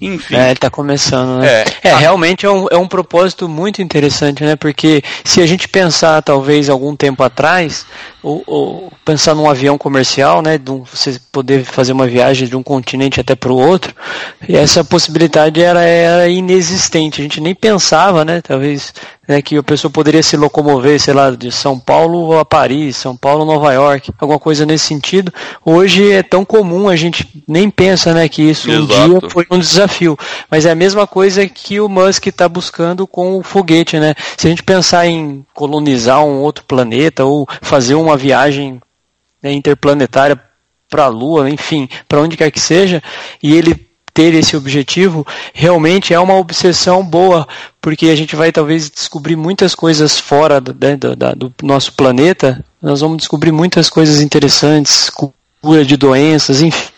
Enfim. 0.01 0.35
É, 0.35 0.45
ele 0.45 0.53
está 0.53 0.69
começando, 0.69 1.39
né? 1.39 1.63
É, 1.83 1.89
é 1.89 1.95
realmente 1.95 2.45
é 2.45 2.49
um, 2.49 2.67
é 2.71 2.75
um 2.75 2.87
propósito 2.87 3.47
muito 3.47 3.81
interessante, 3.83 4.43
né? 4.43 4.55
Porque 4.55 5.03
se 5.23 5.41
a 5.41 5.45
gente 5.45 5.69
pensar, 5.69 6.21
talvez, 6.23 6.69
algum 6.69 6.95
tempo 6.95 7.23
atrás, 7.23 7.85
ou, 8.23 8.43
ou 8.47 8.93
pensar 9.05 9.35
num 9.35 9.47
avião 9.47 9.77
comercial, 9.77 10.41
né? 10.41 10.57
De 10.57 10.71
um, 10.71 10.83
você 10.83 11.21
poder 11.31 11.63
fazer 11.63 11.93
uma 11.93 12.07
viagem 12.07 12.47
de 12.47 12.55
um 12.55 12.63
continente 12.63 13.21
até 13.21 13.35
para 13.35 13.51
o 13.51 13.57
outro, 13.57 13.95
essa 14.49 14.83
possibilidade 14.83 15.61
era, 15.61 15.83
era 15.83 16.27
inexistente. 16.27 17.21
A 17.21 17.23
gente 17.23 17.39
nem 17.39 17.53
pensava, 17.53 18.25
né? 18.25 18.41
Talvez 18.41 18.91
né, 19.31 19.41
que 19.41 19.55
a 19.55 19.63
pessoa 19.63 19.89
poderia 19.89 20.21
se 20.21 20.35
locomover, 20.35 20.99
sei 20.99 21.13
lá, 21.13 21.31
de 21.31 21.51
São 21.53 21.79
Paulo 21.79 22.37
a 22.37 22.43
Paris, 22.43 22.97
São 22.97 23.15
Paulo 23.15 23.43
a 23.43 23.45
Nova 23.45 23.71
York, 23.71 24.11
alguma 24.19 24.37
coisa 24.37 24.65
nesse 24.65 24.85
sentido. 24.85 25.33
Hoje 25.63 26.11
é 26.11 26.21
tão 26.21 26.43
comum, 26.43 26.89
a 26.89 26.97
gente 26.97 27.25
nem 27.47 27.69
pensa 27.69 28.13
né, 28.13 28.27
que 28.27 28.41
isso 28.41 28.69
Exato. 28.69 28.83
um 28.83 29.19
dia 29.19 29.29
foi 29.29 29.47
um 29.49 29.57
desafio. 29.57 30.19
Mas 30.49 30.65
é 30.65 30.71
a 30.71 30.75
mesma 30.75 31.07
coisa 31.07 31.47
que 31.47 31.79
o 31.79 31.87
Musk 31.87 32.27
está 32.27 32.49
buscando 32.49 33.07
com 33.07 33.37
o 33.37 33.43
foguete. 33.43 33.97
Né? 33.97 34.13
Se 34.35 34.47
a 34.47 34.49
gente 34.49 34.63
pensar 34.63 35.07
em 35.07 35.45
colonizar 35.53 36.21
um 36.25 36.41
outro 36.41 36.65
planeta 36.65 37.23
ou 37.23 37.47
fazer 37.61 37.95
uma 37.95 38.17
viagem 38.17 38.81
né, 39.41 39.53
interplanetária 39.53 40.37
para 40.89 41.05
a 41.05 41.07
Lua, 41.07 41.49
enfim, 41.49 41.87
para 42.05 42.19
onde 42.19 42.35
quer 42.35 42.51
que 42.51 42.59
seja, 42.59 43.01
e 43.41 43.55
ele 43.55 43.90
ter 44.13 44.33
esse 44.33 44.55
objetivo 44.55 45.25
realmente 45.53 46.13
é 46.13 46.19
uma 46.19 46.35
obsessão 46.35 47.03
boa, 47.03 47.47
porque 47.79 48.09
a 48.09 48.15
gente 48.15 48.35
vai 48.35 48.51
talvez 48.51 48.89
descobrir 48.89 49.35
muitas 49.35 49.73
coisas 49.73 50.19
fora 50.19 50.59
do, 50.59 50.75
né, 50.79 50.95
do, 50.95 51.15
do 51.15 51.53
nosso 51.63 51.93
planeta, 51.93 52.63
nós 52.81 53.01
vamos 53.01 53.17
descobrir 53.17 53.51
muitas 53.51 53.89
coisas 53.89 54.21
interessantes, 54.21 55.09
cura 55.61 55.85
de 55.85 55.95
doenças, 55.95 56.61
enfim 56.61 56.91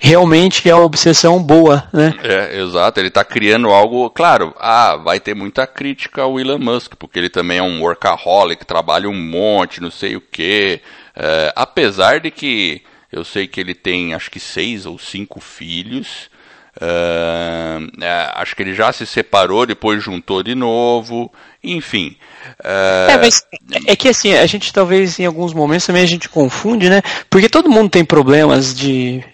realmente 0.00 0.68
é 0.68 0.74
uma 0.74 0.84
obsessão 0.84 1.42
boa, 1.42 1.88
né? 1.92 2.14
É, 2.22 2.60
exato. 2.60 3.00
Ele 3.00 3.08
está 3.08 3.24
criando 3.24 3.68
algo, 3.68 4.10
claro, 4.10 4.54
ah, 4.58 4.96
vai 4.96 5.20
ter 5.20 5.34
muita 5.34 5.66
crítica 5.66 6.22
ao 6.22 6.38
Elon 6.38 6.58
Musk, 6.58 6.94
porque 6.98 7.18
ele 7.18 7.28
também 7.28 7.58
é 7.58 7.62
um 7.62 7.80
workaholic, 7.80 8.64
trabalha 8.64 9.08
um 9.08 9.14
monte, 9.14 9.80
não 9.80 9.90
sei 9.90 10.16
o 10.16 10.20
quê. 10.20 10.80
É, 11.14 11.52
apesar 11.54 12.20
de 12.20 12.30
que 12.30 12.82
eu 13.10 13.24
sei 13.24 13.46
que 13.46 13.60
ele 13.60 13.74
tem, 13.74 14.14
acho 14.14 14.30
que 14.30 14.40
seis 14.40 14.84
ou 14.84 14.98
cinco 14.98 15.40
filhos, 15.40 16.28
Uh, 16.76 17.90
acho 18.34 18.54
que 18.54 18.62
ele 18.62 18.74
já 18.74 18.92
se 18.92 19.06
separou, 19.06 19.64
depois 19.64 20.02
juntou 20.02 20.42
de 20.42 20.54
novo, 20.54 21.32
enfim. 21.64 22.16
Uh... 22.60 23.10
É, 23.10 23.16
mas 23.16 23.46
é 23.86 23.96
que 23.96 24.08
assim, 24.08 24.34
a 24.34 24.44
gente 24.44 24.72
talvez 24.72 25.18
em 25.18 25.24
alguns 25.24 25.54
momentos 25.54 25.86
também 25.86 26.02
a 26.02 26.06
gente 26.06 26.28
confunde, 26.28 26.90
né? 26.90 27.00
Porque 27.30 27.48
todo 27.48 27.70
mundo 27.70 27.88
tem 27.88 28.04
problemas 28.04 28.74
de, 28.74 29.24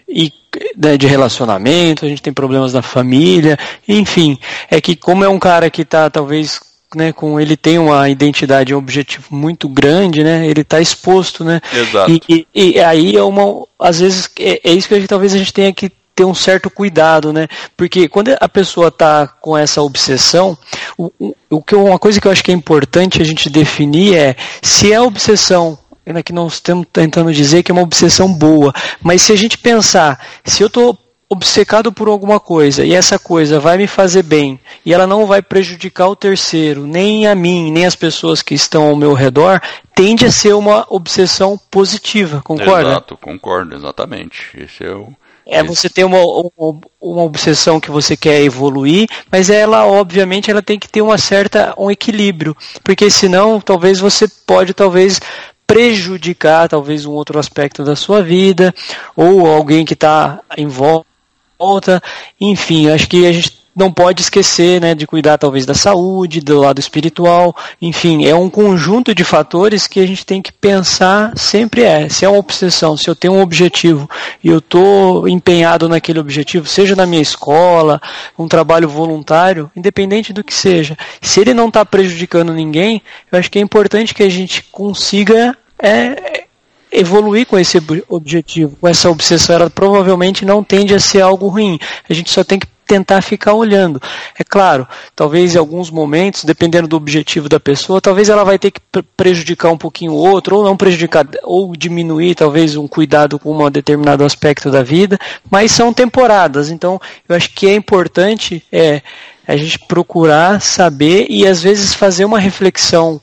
né, 0.77 0.97
de 0.97 1.05
relacionamento, 1.05 2.05
a 2.05 2.07
gente 2.07 2.21
tem 2.21 2.31
problemas 2.31 2.73
na 2.73 2.81
família, 2.81 3.57
enfim. 3.87 4.39
É 4.71 4.79
que 4.79 4.95
como 4.95 5.25
é 5.25 5.29
um 5.29 5.39
cara 5.39 5.69
que 5.69 5.81
está 5.81 6.09
talvez 6.09 6.61
né, 6.95 7.11
com 7.11 7.39
ele 7.39 7.57
tem 7.57 7.77
uma 7.77 8.07
identidade, 8.07 8.73
um 8.73 8.77
objetivo 8.77 9.35
muito 9.35 9.67
grande, 9.67 10.23
né, 10.23 10.47
ele 10.47 10.61
está 10.61 10.79
exposto, 10.79 11.43
né, 11.43 11.59
Exato. 11.73 12.11
E, 12.11 12.21
e, 12.29 12.47
e, 12.53 12.79
aí 12.79 13.17
é 13.17 13.23
uma, 13.23 13.65
às 13.79 13.99
vezes 13.99 14.29
é, 14.39 14.61
é 14.63 14.71
isso 14.71 14.87
que 14.87 14.93
a 14.93 14.99
gente, 14.99 15.09
talvez 15.09 15.33
a 15.33 15.37
gente 15.39 15.51
tenha 15.51 15.73
que 15.73 15.91
ter 16.15 16.25
um 16.25 16.35
certo 16.35 16.69
cuidado, 16.69 17.33
né? 17.33 17.47
Porque 17.75 18.07
quando 18.07 18.35
a 18.39 18.49
pessoa 18.49 18.89
está 18.89 19.27
com 19.27 19.57
essa 19.57 19.81
obsessão, 19.81 20.57
o, 20.97 21.11
o, 21.49 21.61
que 21.61 21.75
uma 21.75 21.99
coisa 21.99 22.21
que 22.21 22.27
eu 22.27 22.31
acho 22.31 22.43
que 22.43 22.51
é 22.51 22.55
importante 22.55 23.21
a 23.21 23.25
gente 23.25 23.49
definir 23.49 24.15
é 24.15 24.35
se 24.61 24.93
é 24.93 25.01
obsessão 25.01 25.77
ainda 26.05 26.21
que 26.21 26.33
nós 26.33 26.53
estamos 26.53 26.85
tentando 26.91 27.33
dizer 27.33 27.63
que 27.63 27.71
é 27.71 27.73
uma 27.73 27.81
obsessão 27.81 28.31
boa, 28.31 28.73
mas 29.01 29.21
se 29.21 29.31
a 29.31 29.37
gente 29.37 29.57
pensar, 29.57 30.19
se 30.43 30.61
eu 30.61 30.67
estou 30.67 30.97
obcecado 31.29 31.91
por 31.91 32.07
alguma 32.07 32.39
coisa 32.39 32.85
e 32.85 32.93
essa 32.93 33.17
coisa 33.17 33.59
vai 33.59 33.77
me 33.77 33.87
fazer 33.87 34.21
bem 34.21 34.59
e 34.85 34.93
ela 34.93 35.07
não 35.07 35.25
vai 35.25 35.41
prejudicar 35.41 36.07
o 36.07 36.15
terceiro, 36.15 36.85
nem 36.85 37.25
a 37.27 37.33
mim, 37.33 37.71
nem 37.71 37.85
as 37.85 37.95
pessoas 37.95 38.41
que 38.41 38.53
estão 38.53 38.83
ao 38.83 38.95
meu 38.95 39.13
redor, 39.13 39.59
tende 39.95 40.25
a 40.25 40.31
ser 40.31 40.53
uma 40.53 40.85
obsessão 40.89 41.59
positiva, 41.71 42.41
concorda? 42.43 42.91
Exato, 42.91 43.17
concordo, 43.17 43.75
exatamente. 43.75 44.43
Esse 44.55 44.83
é 44.83 44.91
o, 44.91 45.11
é 45.45 45.63
você 45.63 45.89
ter 45.89 46.03
uma, 46.03 46.19
uma, 46.19 46.79
uma, 47.01 47.23
obsessão 47.23 47.79
que 47.79 47.91
você 47.91 48.15
quer 48.15 48.41
evoluir, 48.41 49.07
mas 49.31 49.49
ela, 49.49 49.85
obviamente, 49.85 50.49
ela 50.49 50.61
tem 50.61 50.79
que 50.79 50.87
ter 50.87 51.01
uma 51.01 51.17
certa 51.17 51.73
um 51.77 51.91
equilíbrio, 51.91 52.55
porque 52.83 53.09
senão, 53.09 53.59
talvez 53.59 53.99
você 53.99 54.27
pode, 54.45 54.73
talvez 54.73 55.19
prejudicar, 55.67 56.69
talvez 56.69 57.05
um 57.05 57.11
outro 57.11 57.39
aspecto 57.39 57.83
da 57.83 57.95
sua 57.95 58.21
vida, 58.21 58.73
ou 59.15 59.45
alguém 59.45 59.85
que 59.85 59.93
está 59.93 60.39
em 60.57 60.67
volta, 60.67 62.01
enfim, 62.39 62.89
acho 62.89 63.07
que 63.07 63.25
a 63.25 63.31
gente 63.31 63.62
não 63.75 63.91
pode 63.91 64.21
esquecer 64.21 64.79
né, 64.79 64.93
de 64.93 65.07
cuidar 65.07 65.37
talvez 65.37 65.65
da 65.65 65.73
saúde, 65.73 66.41
do 66.41 66.59
lado 66.59 66.79
espiritual, 66.79 67.55
enfim, 67.81 68.25
é 68.25 68.35
um 68.35 68.49
conjunto 68.49 69.13
de 69.15 69.23
fatores 69.23 69.87
que 69.87 69.99
a 69.99 70.07
gente 70.07 70.25
tem 70.25 70.41
que 70.41 70.51
pensar 70.51 71.33
sempre 71.35 71.83
é, 71.83 72.07
se 72.09 72.25
é 72.25 72.29
uma 72.29 72.37
obsessão, 72.37 72.95
se 72.95 73.09
eu 73.09 73.15
tenho 73.15 73.33
um 73.33 73.41
objetivo 73.41 74.09
e 74.43 74.49
eu 74.49 74.59
estou 74.59 75.27
empenhado 75.27 75.89
naquele 75.89 76.19
objetivo, 76.19 76.67
seja 76.67 76.95
na 76.95 77.05
minha 77.05 77.21
escola, 77.21 78.01
um 78.37 78.47
trabalho 78.47 78.87
voluntário, 78.87 79.71
independente 79.75 80.33
do 80.33 80.43
que 80.43 80.53
seja, 80.53 80.97
se 81.21 81.39
ele 81.39 81.53
não 81.53 81.67
está 81.67 81.85
prejudicando 81.85 82.53
ninguém, 82.53 83.01
eu 83.31 83.39
acho 83.39 83.49
que 83.49 83.59
é 83.59 83.61
importante 83.61 84.13
que 84.13 84.23
a 84.23 84.29
gente 84.29 84.63
consiga 84.71 85.57
é, 85.79 86.43
evoluir 86.91 87.47
com 87.47 87.57
esse 87.57 87.81
objetivo, 88.07 88.77
com 88.79 88.87
essa 88.87 89.09
obsessão, 89.09 89.55
ela 89.55 89.69
provavelmente 89.69 90.45
não 90.45 90.63
tende 90.63 90.93
a 90.93 90.99
ser 90.99 91.21
algo 91.21 91.47
ruim. 91.47 91.79
A 92.07 92.13
gente 92.13 92.29
só 92.29 92.43
tem 92.43 92.59
que 92.59 92.67
tentar 92.85 93.21
ficar 93.21 93.53
olhando. 93.53 94.01
É 94.37 94.43
claro, 94.43 94.87
talvez 95.15 95.55
em 95.55 95.57
alguns 95.57 95.89
momentos, 95.89 96.43
dependendo 96.43 96.87
do 96.87 96.95
objetivo 96.95 97.49
da 97.49 97.59
pessoa, 97.59 98.01
talvez 98.01 98.29
ela 98.29 98.43
vai 98.43 98.59
ter 98.59 98.71
que 98.71 98.81
prejudicar 99.17 99.71
um 99.71 99.77
pouquinho 99.77 100.13
o 100.13 100.17
outro, 100.17 100.57
ou 100.57 100.63
não 100.63 100.77
prejudicar, 100.77 101.25
ou 101.43 101.75
diminuir 101.75 102.35
talvez 102.35 102.75
um 102.75 102.87
cuidado 102.87 103.39
com 103.39 103.55
um 103.55 103.71
determinado 103.71 104.23
aspecto 104.23 104.69
da 104.69 104.83
vida, 104.83 105.17
mas 105.49 105.71
são 105.71 105.93
temporadas. 105.93 106.69
Então, 106.69 106.99
eu 107.27 107.35
acho 107.35 107.49
que 107.51 107.67
é 107.67 107.75
importante 107.75 108.63
é, 108.71 109.01
a 109.47 109.55
gente 109.55 109.79
procurar 109.79 110.61
saber 110.61 111.27
e 111.29 111.45
às 111.47 111.61
vezes 111.61 111.93
fazer 111.93 112.25
uma 112.25 112.39
reflexão 112.39 113.19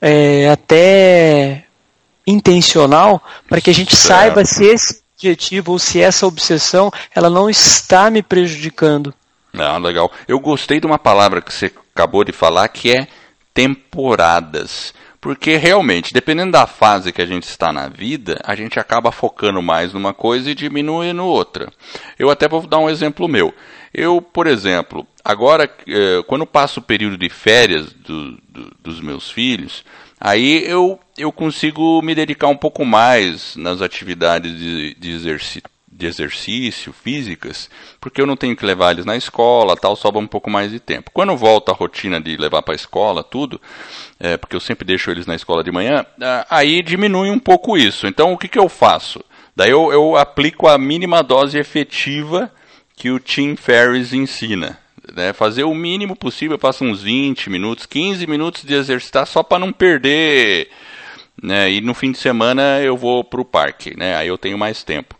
é, 0.00 0.50
até 0.50 1.64
intencional 2.26 3.22
para 3.48 3.60
que 3.60 3.70
a 3.70 3.74
gente 3.74 3.96
saiba 3.96 4.44
se 4.44 4.64
esse 4.64 5.01
objetivo 5.22 5.72
ou 5.72 5.78
se 5.78 6.00
essa 6.00 6.26
obsessão 6.26 6.90
ela 7.14 7.30
não 7.30 7.48
está 7.48 8.10
me 8.10 8.22
prejudicando. 8.22 9.14
Ah, 9.54 9.78
legal. 9.78 10.10
Eu 10.26 10.40
gostei 10.40 10.80
de 10.80 10.86
uma 10.86 10.98
palavra 10.98 11.40
que 11.40 11.52
você 11.52 11.70
acabou 11.94 12.24
de 12.24 12.32
falar 12.32 12.68
que 12.68 12.90
é 12.90 13.06
temporadas. 13.54 14.94
Porque 15.20 15.56
realmente, 15.56 16.12
dependendo 16.12 16.50
da 16.50 16.66
fase 16.66 17.12
que 17.12 17.22
a 17.22 17.26
gente 17.26 17.44
está 17.44 17.72
na 17.72 17.88
vida, 17.88 18.40
a 18.42 18.56
gente 18.56 18.80
acaba 18.80 19.12
focando 19.12 19.62
mais 19.62 19.92
numa 19.92 20.12
coisa 20.12 20.50
e 20.50 20.54
diminuindo 20.54 21.24
outra. 21.24 21.70
Eu 22.18 22.28
até 22.28 22.48
vou 22.48 22.66
dar 22.66 22.78
um 22.78 22.90
exemplo 22.90 23.28
meu. 23.28 23.54
Eu, 23.94 24.20
por 24.20 24.48
exemplo, 24.48 25.06
agora, 25.24 25.70
eh, 25.86 26.24
quando 26.26 26.44
passo 26.44 26.80
o 26.80 26.82
período 26.82 27.16
de 27.16 27.28
férias 27.28 27.92
do, 27.92 28.32
do, 28.48 28.76
dos 28.82 29.00
meus 29.00 29.30
filhos, 29.30 29.84
Aí 30.24 30.64
eu, 30.68 31.00
eu 31.18 31.32
consigo 31.32 32.00
me 32.00 32.14
dedicar 32.14 32.46
um 32.46 32.56
pouco 32.56 32.84
mais 32.84 33.56
nas 33.56 33.82
atividades 33.82 34.56
de, 34.56 34.94
de, 34.94 35.10
exercício, 35.10 35.62
de 35.90 36.06
exercício 36.06 36.92
físicas, 36.92 37.68
porque 38.00 38.20
eu 38.20 38.26
não 38.26 38.36
tenho 38.36 38.54
que 38.54 38.64
levar 38.64 38.92
eles 38.92 39.04
na 39.04 39.16
escola, 39.16 39.76
tal, 39.76 39.96
sobra 39.96 40.20
um 40.20 40.26
pouco 40.28 40.48
mais 40.48 40.70
de 40.70 40.78
tempo. 40.78 41.10
Quando 41.12 41.36
volta 41.36 41.72
a 41.72 41.74
rotina 41.74 42.20
de 42.20 42.36
levar 42.36 42.62
para 42.62 42.72
a 42.72 42.76
escola, 42.76 43.24
tudo, 43.24 43.60
é, 44.20 44.36
porque 44.36 44.54
eu 44.54 44.60
sempre 44.60 44.84
deixo 44.84 45.10
eles 45.10 45.26
na 45.26 45.34
escola 45.34 45.64
de 45.64 45.72
manhã, 45.72 46.06
aí 46.48 46.82
diminui 46.82 47.28
um 47.28 47.40
pouco 47.40 47.76
isso. 47.76 48.06
Então 48.06 48.32
o 48.32 48.38
que, 48.38 48.46
que 48.46 48.60
eu 48.60 48.68
faço? 48.68 49.24
Daí 49.56 49.70
eu, 49.70 49.92
eu 49.92 50.16
aplico 50.16 50.68
a 50.68 50.78
mínima 50.78 51.20
dose 51.20 51.58
efetiva 51.58 52.48
que 52.94 53.10
o 53.10 53.18
Tim 53.18 53.56
Ferriss 53.56 54.12
ensina. 54.12 54.78
Né? 55.14 55.32
Fazer 55.32 55.64
o 55.64 55.74
mínimo 55.74 56.16
possível, 56.16 56.58
passa 56.58 56.84
uns 56.84 57.02
20 57.02 57.50
minutos, 57.50 57.86
15 57.86 58.26
minutos 58.26 58.62
de 58.64 58.74
exercitar 58.74 59.26
só 59.26 59.42
para 59.42 59.58
não 59.58 59.72
perder. 59.72 60.68
Né? 61.42 61.72
E 61.72 61.80
no 61.80 61.94
fim 61.94 62.12
de 62.12 62.18
semana 62.18 62.80
eu 62.80 62.96
vou 62.96 63.22
para 63.24 63.40
o 63.40 63.44
parque, 63.44 63.96
né? 63.96 64.16
aí 64.16 64.28
eu 64.28 64.38
tenho 64.38 64.58
mais 64.58 64.82
tempo. 64.82 65.16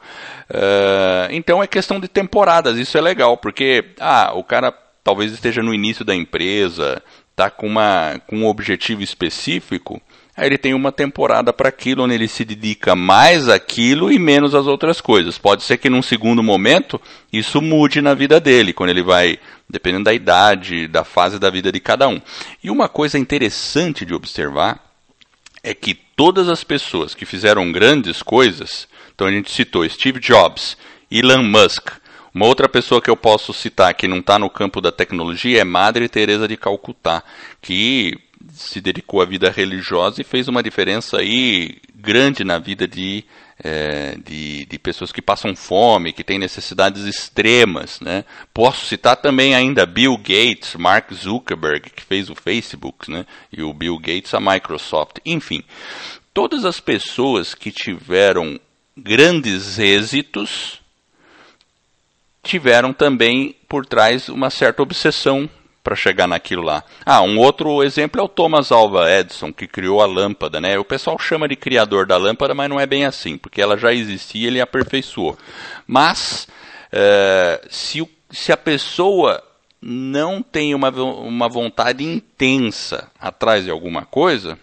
Uh, 0.50 1.28
então 1.30 1.62
é 1.62 1.66
questão 1.66 1.98
de 1.98 2.08
temporadas, 2.08 2.76
isso 2.76 2.96
é 2.98 3.00
legal, 3.00 3.36
porque 3.36 3.86
ah, 3.98 4.32
o 4.34 4.44
cara 4.44 4.72
talvez 5.02 5.32
esteja 5.32 5.62
no 5.62 5.74
início 5.74 6.04
da 6.04 6.14
empresa, 6.14 7.02
está 7.30 7.50
com, 7.50 7.66
uma, 7.66 8.20
com 8.26 8.36
um 8.36 8.46
objetivo 8.46 9.02
específico, 9.02 10.00
Aí 10.34 10.46
ele 10.46 10.56
tem 10.56 10.72
uma 10.72 10.90
temporada 10.90 11.52
para 11.52 11.68
aquilo, 11.68 12.04
onde 12.04 12.14
ele 12.14 12.26
se 12.26 12.42
dedica 12.44 12.96
mais 12.96 13.50
àquilo 13.50 14.10
e 14.10 14.18
menos 14.18 14.54
às 14.54 14.66
outras 14.66 14.98
coisas. 14.98 15.36
Pode 15.36 15.62
ser 15.62 15.76
que 15.76 15.90
num 15.90 16.00
segundo 16.00 16.42
momento 16.42 17.00
isso 17.30 17.60
mude 17.60 18.00
na 18.00 18.14
vida 18.14 18.40
dele, 18.40 18.72
quando 18.72 18.90
ele 18.90 19.02
vai, 19.02 19.38
dependendo 19.68 20.04
da 20.04 20.14
idade, 20.14 20.88
da 20.88 21.04
fase 21.04 21.38
da 21.38 21.50
vida 21.50 21.70
de 21.70 21.80
cada 21.80 22.08
um. 22.08 22.20
E 22.64 22.70
uma 22.70 22.88
coisa 22.88 23.18
interessante 23.18 24.06
de 24.06 24.14
observar 24.14 24.80
é 25.62 25.74
que 25.74 25.94
todas 25.94 26.48
as 26.48 26.64
pessoas 26.64 27.14
que 27.14 27.26
fizeram 27.26 27.70
grandes 27.70 28.22
coisas, 28.22 28.88
então 29.14 29.26
a 29.26 29.30
gente 29.30 29.50
citou 29.50 29.88
Steve 29.88 30.18
Jobs, 30.18 30.78
Elon 31.10 31.42
Musk, 31.42 31.90
uma 32.34 32.46
outra 32.46 32.66
pessoa 32.66 33.02
que 33.02 33.10
eu 33.10 33.16
posso 33.16 33.52
citar 33.52 33.92
que 33.92 34.08
não 34.08 34.18
está 34.18 34.38
no 34.38 34.48
campo 34.48 34.80
da 34.80 34.90
tecnologia 34.90 35.60
é 35.60 35.64
Madre 35.64 36.08
Teresa 36.08 36.48
de 36.48 36.56
Calcutá, 36.56 37.22
que 37.60 38.18
se 38.52 38.80
dedicou 38.80 39.20
à 39.20 39.24
vida 39.24 39.50
religiosa 39.50 40.20
e 40.20 40.24
fez 40.24 40.48
uma 40.48 40.62
diferença 40.62 41.18
aí 41.18 41.76
grande 41.94 42.44
na 42.44 42.58
vida 42.58 42.86
de, 42.86 43.24
é, 43.62 44.16
de, 44.24 44.64
de, 44.66 44.78
pessoas 44.78 45.12
que 45.12 45.22
passam 45.22 45.54
fome, 45.54 46.12
que 46.12 46.24
têm 46.24 46.38
necessidades 46.38 47.04
extremas. 47.04 48.00
Né? 48.00 48.24
Posso 48.52 48.86
citar 48.86 49.16
também 49.16 49.54
ainda 49.54 49.86
Bill 49.86 50.16
Gates, 50.16 50.74
Mark 50.74 51.12
Zuckerberg, 51.12 51.90
que 51.90 52.02
fez 52.02 52.28
o 52.28 52.34
Facebook, 52.34 53.10
né? 53.10 53.24
e 53.52 53.62
o 53.62 53.72
Bill 53.72 53.98
Gates 53.98 54.34
a 54.34 54.40
Microsoft. 54.40 55.18
Enfim, 55.24 55.62
todas 56.34 56.64
as 56.64 56.80
pessoas 56.80 57.54
que 57.54 57.70
tiveram 57.70 58.58
grandes 58.96 59.78
êxitos 59.78 60.80
tiveram 62.42 62.92
também 62.92 63.54
por 63.68 63.86
trás 63.86 64.28
uma 64.28 64.50
certa 64.50 64.82
obsessão 64.82 65.48
para 65.82 65.96
chegar 65.96 66.28
naquilo 66.28 66.62
lá. 66.62 66.84
Ah, 67.04 67.22
um 67.22 67.38
outro 67.38 67.82
exemplo 67.82 68.20
é 68.20 68.24
o 68.24 68.28
Thomas 68.28 68.70
Alva 68.70 69.10
Edison, 69.10 69.52
que 69.52 69.66
criou 69.66 70.00
a 70.00 70.06
lâmpada, 70.06 70.60
né? 70.60 70.78
O 70.78 70.84
pessoal 70.84 71.18
chama 71.18 71.48
de 71.48 71.56
criador 71.56 72.06
da 72.06 72.16
lâmpada, 72.16 72.54
mas 72.54 72.70
não 72.70 72.78
é 72.78 72.86
bem 72.86 73.04
assim, 73.04 73.36
porque 73.36 73.60
ela 73.60 73.76
já 73.76 73.92
existia 73.92 74.44
e 74.44 74.46
ele 74.46 74.60
aperfeiçoou. 74.60 75.36
Mas, 75.86 76.46
é, 76.92 77.60
se, 77.68 78.00
o, 78.00 78.08
se 78.30 78.52
a 78.52 78.56
pessoa 78.56 79.42
não 79.80 80.40
tem 80.40 80.74
uma, 80.74 80.90
uma 80.90 81.48
vontade 81.48 82.04
intensa 82.04 83.10
atrás 83.18 83.64
de 83.64 83.70
alguma 83.70 84.04
coisa, 84.04 84.56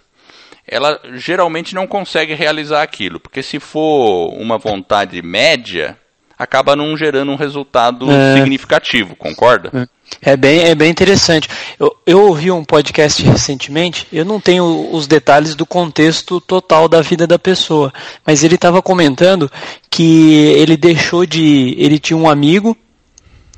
ela 0.66 1.02
geralmente 1.16 1.76
não 1.76 1.86
consegue 1.86 2.34
realizar 2.34 2.82
aquilo, 2.82 3.20
porque 3.20 3.44
se 3.44 3.60
for 3.60 4.30
uma 4.36 4.58
vontade 4.58 5.22
média, 5.22 5.99
acaba 6.40 6.74
não 6.74 6.96
gerando 6.96 7.34
um 7.34 7.36
resultado 7.36 8.10
é. 8.10 8.36
significativo, 8.36 9.14
concorda? 9.16 9.70
É. 9.74 10.00
É 10.22 10.36
bem, 10.36 10.62
é 10.62 10.74
bem 10.74 10.90
interessante. 10.90 11.48
Eu, 11.80 11.96
eu 12.06 12.22
ouvi 12.22 12.50
um 12.50 12.64
podcast 12.64 13.22
recentemente, 13.22 14.08
eu 14.12 14.26
não 14.26 14.40
tenho 14.40 14.90
os 14.92 15.06
detalhes 15.06 15.54
do 15.54 15.68
contexto 15.68 16.42
total 16.42 16.90
da 16.90 17.00
vida 17.02 17.28
da 17.28 17.38
pessoa, 17.38 17.94
mas 18.26 18.44
ele 18.44 18.56
estava 18.56 18.82
comentando 18.82 19.52
que 19.90 20.34
ele 20.58 20.76
deixou 20.76 21.28
de. 21.28 21.76
Ele 21.78 22.00
tinha 22.00 22.18
um 22.18 22.28
amigo 22.28 22.76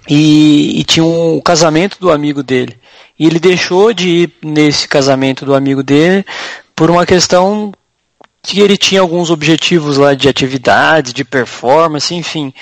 e, 0.10 0.80
e 0.80 0.84
tinha 0.84 1.06
um 1.06 1.40
casamento 1.40 1.98
do 2.00 2.12
amigo 2.12 2.44
dele. 2.44 2.78
E 3.18 3.26
ele 3.26 3.40
deixou 3.40 3.94
de 3.94 4.10
ir 4.10 4.34
nesse 4.44 4.88
casamento 4.88 5.46
do 5.46 5.56
amigo 5.56 5.82
dele 5.82 6.26
por 6.76 6.92
uma 6.92 7.06
questão 7.06 7.72
que 8.42 8.60
ele 8.60 8.78
tinha 8.78 9.02
alguns 9.02 9.30
objetivos 9.30 9.98
lá 9.98 10.14
de 10.14 10.28
atividade, 10.28 11.14
de 11.14 11.24
performance, 11.24 12.14
enfim. 12.14 12.54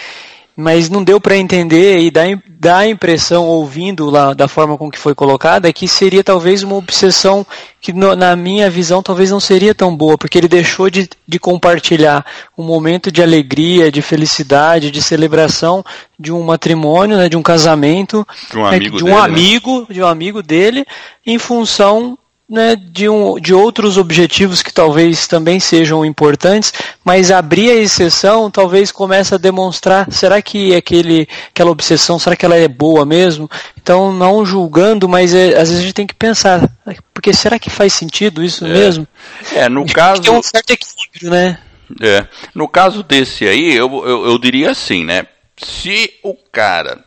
Mas 0.56 0.90
não 0.90 1.02
deu 1.02 1.22
para 1.22 1.38
entender 1.38 2.00
e 2.00 2.12
dá, 2.12 2.24
dá 2.50 2.80
a 2.80 2.88
impressão, 2.88 3.46
ouvindo 3.46 4.10
lá 4.10 4.34
da 4.34 4.46
forma 4.46 4.78
com 4.78 4.92
que 4.92 5.00
foi 5.00 5.16
colocada, 5.16 5.72
que 5.72 5.88
seria 5.88 6.22
talvez 6.22 6.64
uma 6.64 6.76
obsessão 6.76 7.48
que 7.80 7.94
no, 7.94 8.14
na 8.14 8.36
minha 8.36 8.70
visão 8.70 9.02
talvez 9.02 9.32
não 9.32 9.40
seria 9.40 9.74
tão 9.74 9.96
boa, 9.96 10.18
porque 10.18 10.38
ele 10.38 10.50
deixou 10.50 10.90
de, 10.90 11.10
de 11.26 11.40
compartilhar 11.40 12.26
um 12.58 12.64
momento 12.66 13.10
de 13.10 13.24
alegria, 13.24 13.90
de 13.90 14.02
felicidade, 14.02 14.92
de 14.92 15.02
celebração 15.02 15.82
de 16.20 16.34
um 16.34 16.44
matrimônio, 16.44 17.16
né, 17.16 17.30
de 17.30 17.38
um 17.38 17.42
casamento, 17.42 18.28
de 18.52 18.58
um 18.58 18.66
amigo, 18.66 18.74
né, 18.74 18.98
de, 18.98 19.04
um 19.04 19.06
dele, 19.06 19.18
amigo 19.18 19.80
né? 19.80 19.86
de 19.92 20.02
um 20.02 20.08
amigo 20.08 20.44
dele, 20.44 20.86
em 21.26 21.40
função 21.40 22.18
né, 22.50 22.76
de, 22.76 23.08
um, 23.08 23.40
de 23.40 23.54
outros 23.54 23.98
objetivos 23.98 24.64
que 24.64 24.74
talvez 24.74 25.28
também 25.28 25.60
sejam 25.60 26.04
importantes, 26.04 26.74
mas 27.06 27.30
abrir 27.30 27.70
a 27.70 27.76
exceção 27.76 28.50
talvez 28.50 28.92
comece 28.92 29.36
a 29.36 29.38
demonstrar, 29.38 30.12
será 30.12 30.42
que 30.42 30.76
aquele, 30.76 31.28
aquela 31.50 31.70
obsessão, 31.70 32.18
será 32.18 32.36
que 32.36 32.44
ela 32.44 32.56
é 32.56 32.68
boa 32.68 33.06
mesmo? 33.06 33.50
Então, 33.80 34.12
não 34.12 34.44
julgando, 34.44 35.08
mas 35.08 35.34
é, 35.34 35.50
às 35.50 35.70
vezes 35.70 35.78
a 35.78 35.82
gente 35.82 35.94
tem 35.94 36.08
que 36.08 36.16
pensar, 36.16 36.68
porque 37.14 37.32
será 37.32 37.60
que 37.60 37.70
faz 37.70 37.94
sentido 37.94 38.44
isso 38.44 38.66
é. 38.66 38.70
mesmo? 38.70 39.08
É, 39.54 39.70
no 39.70 39.86
caso... 39.86 40.22
Tem 40.22 40.34
um 40.34 40.42
certo 40.42 40.72
equilíbrio, 40.72 41.30
né? 41.30 41.60
É, 42.02 42.28
no 42.54 42.68
caso 42.68 43.04
desse 43.04 43.48
aí, 43.48 43.76
eu, 43.76 43.90
eu, 44.06 44.26
eu 44.26 44.40
diria 44.40 44.72
assim, 44.72 45.04
né, 45.04 45.26
se 45.58 46.14
o 46.24 46.34
cara 46.52 47.04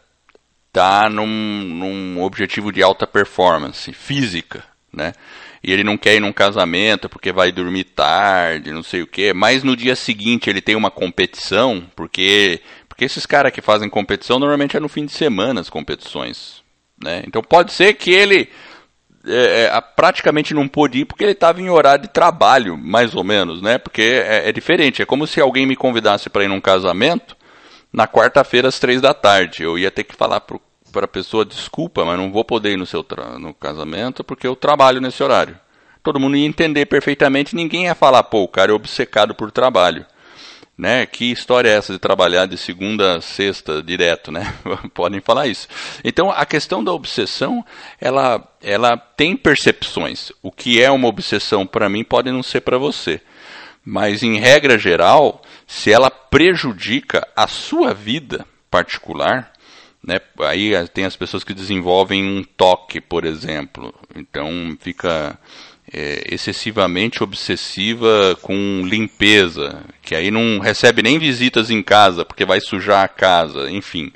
tá 0.73 1.09
num, 1.09 1.27
num 1.27 2.23
objetivo 2.23 2.73
de 2.73 2.83
alta 2.83 3.07
performance 3.07 3.93
física, 3.93 4.65
né? 4.93 5.13
E 5.63 5.73
ele 5.73 5.85
não 5.85 5.97
quer 5.97 6.17
ir 6.17 6.21
num 6.21 6.33
casamento 6.33 7.09
porque 7.09 7.33
vai 7.33 7.53
dormir 7.53 7.85
tarde, 7.85 8.73
não 8.73 8.83
sei 8.83 9.03
o 9.03 9.07
quê. 9.07 9.33
Mas 9.33 9.63
no 9.63 9.77
dia 9.77 9.97
seguinte 9.97 10.51
ele 10.51 10.61
tem 10.61 10.77
uma 10.77 10.91
competição, 10.91 11.85
porque 11.97 12.61
porque 12.89 13.05
esses 13.05 13.25
caras 13.25 13.53
que 13.53 13.63
fazem 13.63 13.89
competição 13.89 14.39
normalmente 14.39 14.77
é 14.77 14.81
no 14.81 14.89
fim 14.89 15.07
de 15.07 15.13
semana 15.13 15.61
as 15.61 15.71
competições, 15.71 16.63
né? 17.03 17.23
Então 17.27 17.43
pode 17.43 17.73
ser 17.73 17.95
que 17.95 18.11
ele 18.11 18.51
é, 19.27 19.71
é, 19.73 19.81
praticamente 19.81 20.53
não 20.53 20.67
pôde 20.67 20.99
ir 20.99 21.05
porque 21.05 21.25
ele 21.25 21.33
estava 21.33 21.61
em 21.61 21.71
horário 21.71 22.03
de 22.03 22.09
trabalho, 22.09 22.77
mais 22.77 23.15
ou 23.15 23.23
menos, 23.25 23.63
né? 23.63 23.79
Porque 23.79 24.03
é, 24.03 24.49
é 24.49 24.53
diferente. 24.53 25.01
É 25.01 25.07
como 25.07 25.27
se 25.27 25.41
alguém 25.41 25.65
me 25.67 25.77
convidasse 25.77 26.29
para 26.29 26.45
ir 26.45 26.49
num 26.49 26.61
casamento 26.61 27.37
na 27.93 28.07
quarta-feira 28.07 28.69
às 28.69 28.79
três 28.79 29.01
da 29.01 29.15
tarde. 29.15 29.63
Eu 29.63 29.79
ia 29.79 29.91
ter 29.91 30.05
que 30.05 30.15
falar 30.15 30.41
pro 30.41 30.61
para 30.93 31.07
a 31.07 31.09
pessoa, 31.09 31.45
desculpa, 31.45 32.05
mas 32.05 32.19
não 32.19 32.31
vou 32.31 32.45
poder 32.45 32.73
ir 32.73 32.77
no 32.77 32.87
seu 32.87 33.05
no 33.41 33.53
casamento 33.55 34.23
porque 34.23 34.47
eu 34.47 34.55
trabalho 34.55 35.01
nesse 35.01 35.23
horário. 35.23 35.59
Todo 36.03 36.21
mundo 36.21 36.37
ia 36.37 36.47
entender 36.47 36.87
perfeitamente, 36.87 37.55
ninguém 37.55 37.85
ia 37.85 37.95
falar, 37.95 38.23
pô, 38.25 38.43
o 38.43 38.49
cara 38.49 38.73
é 38.73 38.75
obcecado 38.75 39.35
por 39.35 39.51
trabalho. 39.51 40.05
Né? 40.77 41.07
Que 41.07 41.31
história 41.31 41.69
é 41.69 41.77
essa 41.77 41.93
de 41.93 41.99
trabalhar 41.99 42.47
de 42.47 42.57
segunda 42.57 43.17
a 43.17 43.21
sexta 43.21 43.83
direto, 43.83 44.33
né? 44.33 44.53
Podem 44.95 45.21
falar 45.21 45.47
isso. 45.47 45.69
Então, 46.03 46.31
a 46.31 46.45
questão 46.45 46.83
da 46.83 46.93
obsessão, 46.93 47.65
ela, 48.01 48.43
ela 48.61 48.97
tem 48.97 49.37
percepções. 49.37 50.33
O 50.43 50.51
que 50.51 50.83
é 50.83 50.91
uma 50.91 51.09
obsessão 51.09 51.67
para 51.67 51.89
mim 51.89 52.03
pode 52.03 52.33
não 52.33 52.43
ser 52.43 52.63
para 52.63 52.79
você. 52.79 53.21
Mas, 53.85 54.23
em 54.23 54.39
regra 54.39 54.79
geral, 54.79 55.43
se 55.67 55.93
ela 55.93 56.11
prejudica 56.11 57.27
a 57.37 57.47
sua 57.47 57.93
vida 57.93 58.47
particular, 58.71 59.53
né? 60.05 60.21
Aí 60.41 60.73
tem 60.89 61.05
as 61.05 61.17
pessoas 61.17 61.45
que 61.45 61.55
desenvolvem 61.55 62.25
um 62.25 62.43
toque, 62.43 63.01
por 63.01 63.25
exemplo. 63.25 63.95
Então 64.17 64.77
fica 64.81 65.39
é, 65.93 66.25
excessivamente 66.31 67.23
obsessiva 67.23 68.37
com 68.43 68.83
limpeza, 68.85 69.85
que 70.03 70.15
aí 70.15 70.31
não 70.31 70.59
recebe 70.59 71.03
nem 71.03 71.19
visitas 71.19 71.71
em 71.71 71.83
casa, 71.83 72.25
porque 72.25 72.45
vai 72.45 72.61
sujar 72.61 73.05
a 73.05 73.09
casa, 73.09 73.71
enfim. 73.71 74.13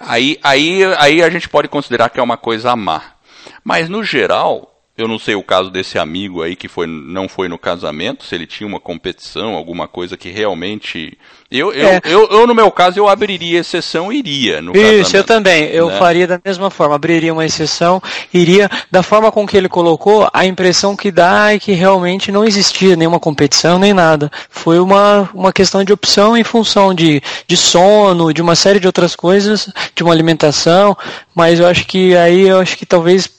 Aí, 0.00 0.38
aí, 0.42 0.84
aí 0.96 1.22
a 1.22 1.30
gente 1.30 1.48
pode 1.48 1.68
considerar 1.68 2.08
que 2.08 2.20
é 2.20 2.22
uma 2.22 2.36
coisa 2.36 2.74
má. 2.74 3.02
Mas 3.64 3.88
no 3.88 4.02
geral, 4.02 4.77
eu 4.98 5.06
não 5.06 5.16
sei 5.16 5.36
o 5.36 5.44
caso 5.44 5.70
desse 5.70 5.96
amigo 5.96 6.42
aí 6.42 6.56
que 6.56 6.66
foi, 6.66 6.84
não 6.88 7.28
foi 7.28 7.48
no 7.48 7.56
casamento, 7.56 8.24
se 8.24 8.34
ele 8.34 8.48
tinha 8.48 8.66
uma 8.66 8.80
competição, 8.80 9.54
alguma 9.54 9.86
coisa 9.86 10.16
que 10.16 10.28
realmente. 10.28 11.16
Eu, 11.48 11.72
eu, 11.72 11.88
é. 11.88 12.00
eu, 12.04 12.28
eu, 12.28 12.46
no 12.48 12.54
meu 12.54 12.68
caso, 12.72 12.98
eu 12.98 13.08
abriria 13.08 13.60
exceção 13.60 14.12
e 14.12 14.18
iria 14.18 14.60
no 14.60 14.72
Isso, 14.72 14.82
casamento, 14.82 15.16
eu 15.16 15.24
também. 15.24 15.64
Eu 15.66 15.88
né? 15.88 15.98
faria 16.00 16.26
da 16.26 16.40
mesma 16.44 16.68
forma, 16.68 16.96
abriria 16.96 17.32
uma 17.32 17.46
exceção, 17.46 18.02
iria. 18.34 18.68
Da 18.90 19.04
forma 19.04 19.30
com 19.30 19.46
que 19.46 19.56
ele 19.56 19.68
colocou, 19.68 20.28
a 20.32 20.44
impressão 20.44 20.96
que 20.96 21.12
dá 21.12 21.54
é 21.54 21.60
que 21.60 21.72
realmente 21.72 22.32
não 22.32 22.44
existia 22.44 22.96
nenhuma 22.96 23.20
competição 23.20 23.78
nem 23.78 23.94
nada. 23.94 24.28
Foi 24.50 24.80
uma, 24.80 25.30
uma 25.32 25.52
questão 25.52 25.84
de 25.84 25.92
opção 25.92 26.36
em 26.36 26.42
função 26.42 26.92
de, 26.92 27.22
de 27.46 27.56
sono, 27.56 28.34
de 28.34 28.42
uma 28.42 28.56
série 28.56 28.80
de 28.80 28.86
outras 28.88 29.14
coisas, 29.14 29.70
de 29.94 30.02
uma 30.02 30.12
alimentação, 30.12 30.96
mas 31.32 31.60
eu 31.60 31.68
acho 31.68 31.86
que 31.86 32.16
aí 32.16 32.48
eu 32.48 32.58
acho 32.58 32.76
que 32.76 32.84
talvez 32.84 33.37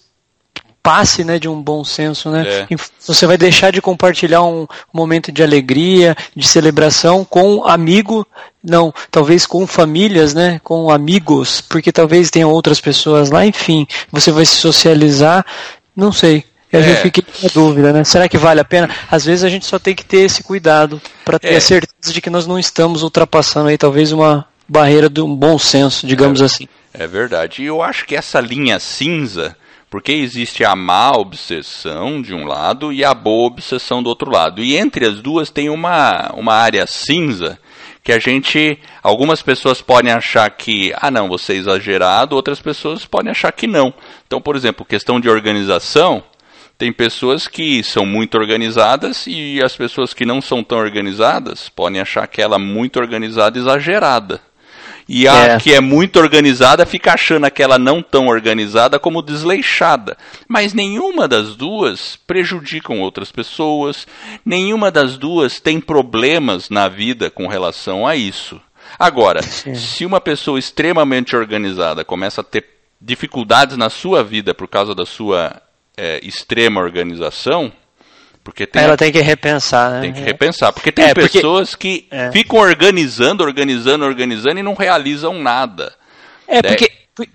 passe 0.82 1.24
né, 1.24 1.38
de 1.38 1.48
um 1.48 1.62
bom 1.62 1.84
senso. 1.84 2.30
Né? 2.30 2.66
É. 2.70 2.76
Você 3.06 3.26
vai 3.26 3.38
deixar 3.38 3.72
de 3.72 3.82
compartilhar 3.82 4.44
um 4.44 4.68
momento 4.94 5.32
de 5.32 5.44
alegria, 5.44 6.16
de 6.36 6.48
celebração 6.48 7.24
com 7.24 7.66
amigo, 7.66 8.26
não, 8.64 8.94
talvez 9.12 9.46
com 9.46 9.66
famílias, 9.66 10.34
né, 10.34 10.60
com 10.64 10.90
amigos, 10.90 11.62
porque 11.62 11.92
talvez 11.92 12.30
tenham 12.30 12.52
outras 12.52 12.82
pessoas 12.82 13.30
lá, 13.30 13.46
enfim, 13.46 13.88
você 14.12 14.32
vai 14.32 14.46
se 14.46 14.56
socializar, 14.56 15.46
não 15.96 16.12
sei. 16.12 16.44
Eu 16.72 16.82
é. 16.82 16.96
fiquei 16.98 17.24
com 17.24 17.48
dúvida, 17.48 17.92
né? 17.92 18.04
Será 18.04 18.30
que 18.30 18.38
vale 18.38 18.60
a 18.60 18.66
pena? 18.66 18.88
Às 19.10 19.26
vezes 19.26 19.44
a 19.44 19.50
gente 19.50 19.66
só 19.66 19.80
tem 19.80 19.96
que 19.96 20.06
ter 20.06 20.20
esse 20.20 20.44
cuidado 20.44 21.02
para 21.26 21.40
ter 21.40 21.54
é. 21.54 21.58
a 21.58 21.62
certeza 21.62 22.14
de 22.14 22.22
que 22.22 22.30
nós 22.30 22.46
não 22.46 22.60
estamos 22.60 23.02
ultrapassando 23.02 23.70
aí 23.70 23.78
talvez 23.78 24.12
uma 24.12 24.46
barreira 24.68 25.10
de 25.10 25.20
um 25.20 25.36
bom 25.36 25.58
senso, 25.58 26.06
digamos 26.06 26.42
é. 26.42 26.46
assim. 26.46 26.68
É 26.94 27.08
verdade. 27.08 27.64
E 27.64 27.66
eu 27.66 27.82
acho 27.82 28.06
que 28.06 28.16
essa 28.16 28.40
linha 28.40 28.80
cinza, 28.80 29.56
porque 29.90 30.12
existe 30.12 30.64
a 30.64 30.76
má 30.76 31.12
obsessão 31.12 32.22
de 32.22 32.34
um 32.34 32.46
lado 32.46 32.94
e 32.94 33.04
a 33.04 33.14
boa 33.14 33.48
obsessão 33.48 34.04
do 34.04 34.10
outro 34.10 34.32
lado. 34.32 34.64
E 34.64 34.78
entre 34.78 35.06
as 35.06 35.20
duas 35.20 35.50
tem 35.50 35.70
uma, 35.70 36.32
uma 36.34 36.54
área 36.54 36.86
cinza 36.86 37.60
que 38.04 38.14
a 38.14 38.20
gente, 38.20 38.80
algumas 39.04 39.42
pessoas 39.42 39.82
podem 39.82 40.12
achar 40.12 40.50
que, 40.52 40.94
ah 40.98 41.12
não, 41.12 41.28
você 41.28 41.54
é 41.54 41.58
exagerado, 41.58 42.36
outras 42.36 42.62
pessoas 42.62 43.06
podem 43.06 43.32
achar 43.32 43.52
que 43.52 43.68
não. 43.68 43.94
Então, 44.26 44.42
por 44.42 44.56
exemplo, 44.56 44.86
questão 44.86 45.20
de 45.20 45.30
organização, 45.30 46.24
tem 46.78 46.94
pessoas 46.94 47.48
que 47.48 47.84
são 47.84 48.06
muito 48.06 48.38
organizadas 48.38 49.26
e 49.28 49.62
as 49.62 49.76
pessoas 49.76 50.14
que 50.14 50.26
não 50.26 50.42
são 50.42 50.64
tão 50.64 50.78
organizadas 50.78 51.68
podem 51.68 52.00
achar 52.00 52.24
aquela 52.24 52.58
muito 52.58 52.98
organizada 52.98 53.60
exagerada. 53.60 54.40
E 55.12 55.28
a 55.28 55.34
é. 55.34 55.60
que 55.60 55.74
é 55.74 55.82
muito 55.82 56.20
organizada 56.20 56.86
fica 56.86 57.14
achando 57.14 57.46
aquela 57.46 57.80
não 57.80 58.00
tão 58.00 58.28
organizada 58.28 59.00
como 59.00 59.24
desleixada. 59.24 60.16
Mas 60.48 60.72
nenhuma 60.72 61.28
das 61.28 61.56
duas 61.56 62.16
prejudicam 62.28 63.02
outras 63.02 63.32
pessoas, 63.32 64.06
nenhuma 64.46 64.92
das 64.92 65.18
duas 65.18 65.60
tem 65.60 65.82
problemas 65.82 66.70
na 66.70 66.88
vida 66.88 67.32
com 67.32 67.48
relação 67.48 68.06
a 68.06 68.16
isso. 68.16 68.62
Agora, 69.00 69.42
Sim. 69.42 69.74
se 69.74 70.06
uma 70.06 70.22
pessoa 70.22 70.60
extremamente 70.60 71.36
organizada 71.36 72.06
começa 72.06 72.42
a 72.42 72.44
ter 72.44 72.66
dificuldades 73.02 73.78
na 73.78 73.90
sua 73.90 74.24
vida 74.24 74.54
por 74.54 74.68
causa 74.68 74.94
da 74.94 75.08
sua 75.08 75.60
é, 75.98 76.20
extrema 76.24 76.82
organização, 76.82 77.72
porque 78.44 78.66
tem 78.66 78.82
ela 78.82 78.98
tem 78.98 79.12
que 79.12 79.22
repensar, 79.22 79.92
né? 79.92 80.02
Tem 80.02 80.14
que 80.14 80.22
repensar, 80.22 80.72
porque 80.74 80.92
tem 80.92 81.06
é, 81.06 81.14
pessoas 81.14 81.72
porque, 81.72 82.02
que 82.02 82.08
é. 82.16 82.32
ficam 82.32 82.60
organizando, 82.60 83.44
organizando, 83.44 84.06
organizando 84.06 84.60
e 84.60 84.64
não 84.64 84.74
realizam 84.74 85.34
nada. 85.42 85.94
É, 86.48 86.62
porque 86.62 86.92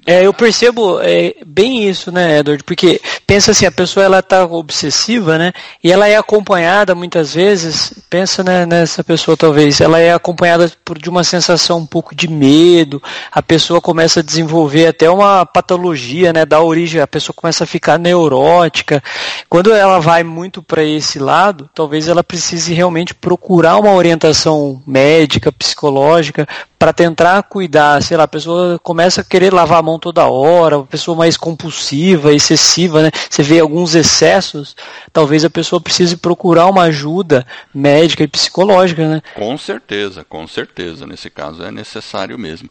é, 0.07 0.27
eu 0.27 0.33
percebo 0.33 1.01
é, 1.01 1.35
bem 1.47 1.89
isso, 1.89 2.11
né, 2.13 2.39
Edward? 2.39 2.63
Porque 2.65 3.01
pensa 3.27 3.51
assim, 3.51 3.67
a 3.67 3.73
pessoa 3.73 4.05
ela 4.05 4.19
está 4.19 4.45
obsessiva, 4.45 5.39
né? 5.39 5.53
E 5.83 5.91
ela 5.91 6.09
é 6.09 6.17
acompanhada 6.17 6.95
muitas 6.95 7.35
vezes. 7.35 7.93
Pensa 8.09 8.43
né, 8.43 8.67
nessa 8.67 9.03
pessoa 9.03 9.37
talvez, 9.37 9.81
ela 9.81 9.99
é 9.99 10.13
acompanhada 10.13 10.71
por 10.85 10.99
de 10.99 11.09
uma 11.09 11.25
sensação 11.25 11.79
um 11.79 11.87
pouco 11.87 12.15
de 12.15 12.29
medo. 12.29 13.03
A 13.31 13.43
pessoa 13.43 13.81
começa 13.81 14.21
a 14.21 14.23
desenvolver 14.23 14.87
até 14.87 15.09
uma 15.09 15.45
patologia, 15.47 16.33
né? 16.33 16.45
Da 16.45 16.61
origem, 16.61 17.01
a 17.01 17.07
pessoa 17.07 17.35
começa 17.35 17.65
a 17.65 17.67
ficar 17.67 17.99
neurótica. 17.99 19.03
Quando 19.49 19.73
ela 19.73 19.99
vai 19.99 20.23
muito 20.23 20.63
para 20.63 20.85
esse 20.85 21.19
lado, 21.19 21.69
talvez 21.75 22.09
ela 22.09 22.25
precise 22.25 22.75
realmente 22.75 23.15
procurar 23.15 23.79
uma 23.79 23.93
orientação 23.93 24.83
médica, 24.87 25.53
psicológica, 25.53 26.49
para 26.85 26.93
tentar 26.93 27.43
cuidar, 27.45 28.03
sei 28.03 28.15
lá, 28.15 28.25
a 28.25 28.29
pessoa 28.29 28.79
começa 28.83 29.23
a 29.23 29.25
querer 29.25 29.55
lavar 29.55 29.79
a 29.79 29.83
mão 29.83 29.99
toda 29.99 30.27
hora, 30.27 30.77
uma 30.77 30.87
pessoa 30.87 31.17
mais 31.17 31.35
compulsiva, 31.35 32.31
excessiva, 32.31 33.01
né? 33.01 33.11
Você 33.31 33.43
vê 33.43 33.59
alguns 33.59 33.95
excessos, 33.95 34.77
talvez 35.11 35.47
a 35.47 35.49
pessoa 35.49 35.81
precise 35.81 36.15
procurar 36.15 36.67
uma 36.67 36.83
ajuda 36.83 37.47
médica 37.75 38.23
e 38.23 38.29
psicológica, 38.29 39.09
né? 39.09 39.23
Com 39.35 39.57
certeza, 39.57 40.27
com 40.29 40.47
certeza, 40.47 41.07
nesse 41.07 41.31
caso 41.31 41.63
é 41.63 41.71
necessário 41.71 42.39
mesmo. 42.39 42.69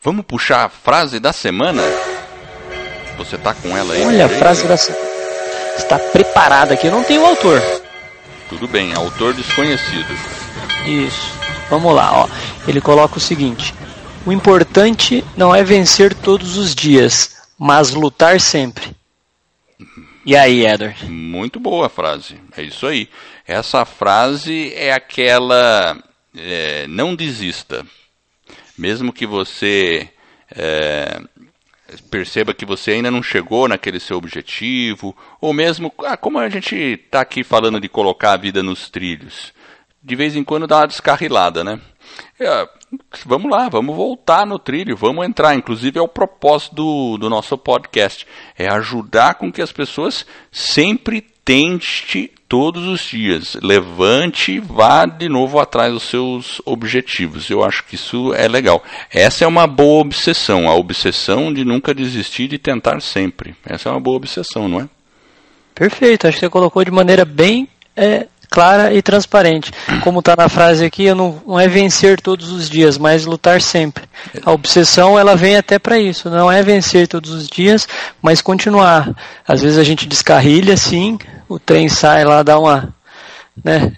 Vamos 0.00 0.24
puxar 0.24 0.66
a 0.66 0.68
frase 0.68 1.18
da 1.18 1.32
semana? 1.32 1.82
Você 3.18 3.36
tá 3.36 3.52
com 3.52 3.76
ela 3.76 3.94
aí? 3.94 4.06
Olha, 4.06 4.26
a 4.26 4.28
frase 4.28 4.64
da 4.68 4.76
semana. 4.76 5.04
Está 5.76 5.98
preparada 5.98 6.74
aqui, 6.74 6.86
eu 6.86 6.92
não 6.92 7.02
tenho 7.02 7.22
o 7.22 7.26
autor. 7.26 7.60
Tudo 8.48 8.68
bem, 8.68 8.94
autor 8.94 9.34
desconhecido. 9.34 10.16
Isso. 10.86 11.43
Vamos 11.68 11.94
lá, 11.94 12.24
ó. 12.24 12.28
Ele 12.66 12.80
coloca 12.80 13.18
o 13.18 13.20
seguinte: 13.20 13.74
O 14.26 14.32
importante 14.32 15.24
não 15.36 15.54
é 15.54 15.62
vencer 15.62 16.14
todos 16.14 16.56
os 16.56 16.74
dias, 16.74 17.36
mas 17.58 17.90
lutar 17.90 18.40
sempre. 18.40 18.94
E 20.26 20.34
aí, 20.34 20.66
Edward? 20.66 21.04
Muito 21.06 21.60
boa 21.60 21.86
a 21.86 21.90
frase. 21.90 22.40
É 22.56 22.62
isso 22.62 22.86
aí. 22.86 23.08
Essa 23.46 23.84
frase 23.84 24.72
é 24.74 24.92
aquela 24.92 26.02
é, 26.34 26.86
não 26.88 27.14
desista. 27.14 27.84
Mesmo 28.76 29.12
que 29.12 29.26
você 29.26 30.08
é, 30.50 31.20
perceba 32.10 32.54
que 32.54 32.64
você 32.64 32.92
ainda 32.92 33.10
não 33.10 33.22
chegou 33.22 33.68
naquele 33.68 34.00
seu 34.00 34.16
objetivo, 34.16 35.16
ou 35.40 35.52
mesmo, 35.52 35.92
ah, 35.98 36.16
como 36.16 36.38
a 36.38 36.48
gente 36.48 36.74
está 36.74 37.20
aqui 37.20 37.44
falando 37.44 37.80
de 37.80 37.88
colocar 37.88 38.32
a 38.32 38.36
vida 38.36 38.62
nos 38.62 38.88
trilhos, 38.88 39.52
de 40.04 40.14
vez 40.14 40.36
em 40.36 40.44
quando 40.44 40.66
dá 40.66 40.80
uma 40.80 40.86
descarrilada, 40.86 41.64
né? 41.64 41.80
É, 42.38 42.68
vamos 43.24 43.50
lá, 43.50 43.68
vamos 43.70 43.96
voltar 43.96 44.46
no 44.46 44.58
trilho, 44.58 44.96
vamos 44.96 45.24
entrar. 45.26 45.54
Inclusive 45.54 45.98
é 45.98 46.02
o 46.02 46.08
propósito 46.08 46.74
do, 46.74 47.18
do 47.18 47.30
nosso 47.30 47.56
podcast, 47.56 48.26
é 48.58 48.68
ajudar 48.68 49.36
com 49.36 49.50
que 49.50 49.62
as 49.62 49.72
pessoas 49.72 50.26
sempre 50.52 51.22
tente 51.44 52.30
todos 52.48 52.86
os 52.86 53.00
dias, 53.00 53.56
levante 53.62 54.52
e 54.52 54.60
vá 54.60 55.06
de 55.06 55.28
novo 55.28 55.58
atrás 55.58 55.92
dos 55.92 56.04
seus 56.04 56.60
objetivos. 56.64 57.50
Eu 57.50 57.64
acho 57.64 57.82
que 57.84 57.94
isso 57.94 58.32
é 58.34 58.46
legal. 58.46 58.84
Essa 59.10 59.44
é 59.44 59.46
uma 59.46 59.66
boa 59.66 60.02
obsessão, 60.02 60.68
a 60.68 60.74
obsessão 60.74 61.52
de 61.52 61.64
nunca 61.64 61.94
desistir 61.94 62.46
de 62.46 62.58
tentar 62.58 63.00
sempre. 63.00 63.56
Essa 63.64 63.88
é 63.88 63.92
uma 63.92 64.00
boa 64.00 64.18
obsessão, 64.18 64.68
não 64.68 64.80
é? 64.80 64.88
Perfeito, 65.74 66.26
acho 66.26 66.36
que 66.36 66.44
você 66.44 66.50
colocou 66.50 66.84
de 66.84 66.90
maneira 66.90 67.24
bem 67.24 67.68
é, 67.96 68.28
clara 68.54 68.94
e 68.94 69.02
transparente. 69.02 69.72
Como 70.04 70.20
está 70.20 70.36
na 70.36 70.48
frase 70.48 70.84
aqui, 70.84 71.12
não, 71.12 71.42
não 71.44 71.58
é 71.58 71.66
vencer 71.66 72.20
todos 72.20 72.52
os 72.52 72.70
dias, 72.70 72.96
mas 72.96 73.26
lutar 73.26 73.60
sempre. 73.60 74.04
A 74.46 74.52
obsessão 74.52 75.18
ela 75.18 75.34
vem 75.34 75.56
até 75.56 75.76
para 75.76 75.98
isso, 75.98 76.30
não 76.30 76.52
é 76.52 76.62
vencer 76.62 77.08
todos 77.08 77.30
os 77.30 77.48
dias, 77.48 77.88
mas 78.22 78.40
continuar. 78.40 79.12
Às 79.46 79.60
vezes 79.60 79.76
a 79.76 79.82
gente 79.82 80.06
descarrilha, 80.06 80.76
sim, 80.76 81.18
o 81.48 81.58
trem 81.58 81.88
sai 81.88 82.24
lá, 82.24 82.44
dá 82.44 82.56
uma, 82.56 82.94
né, 83.64 83.90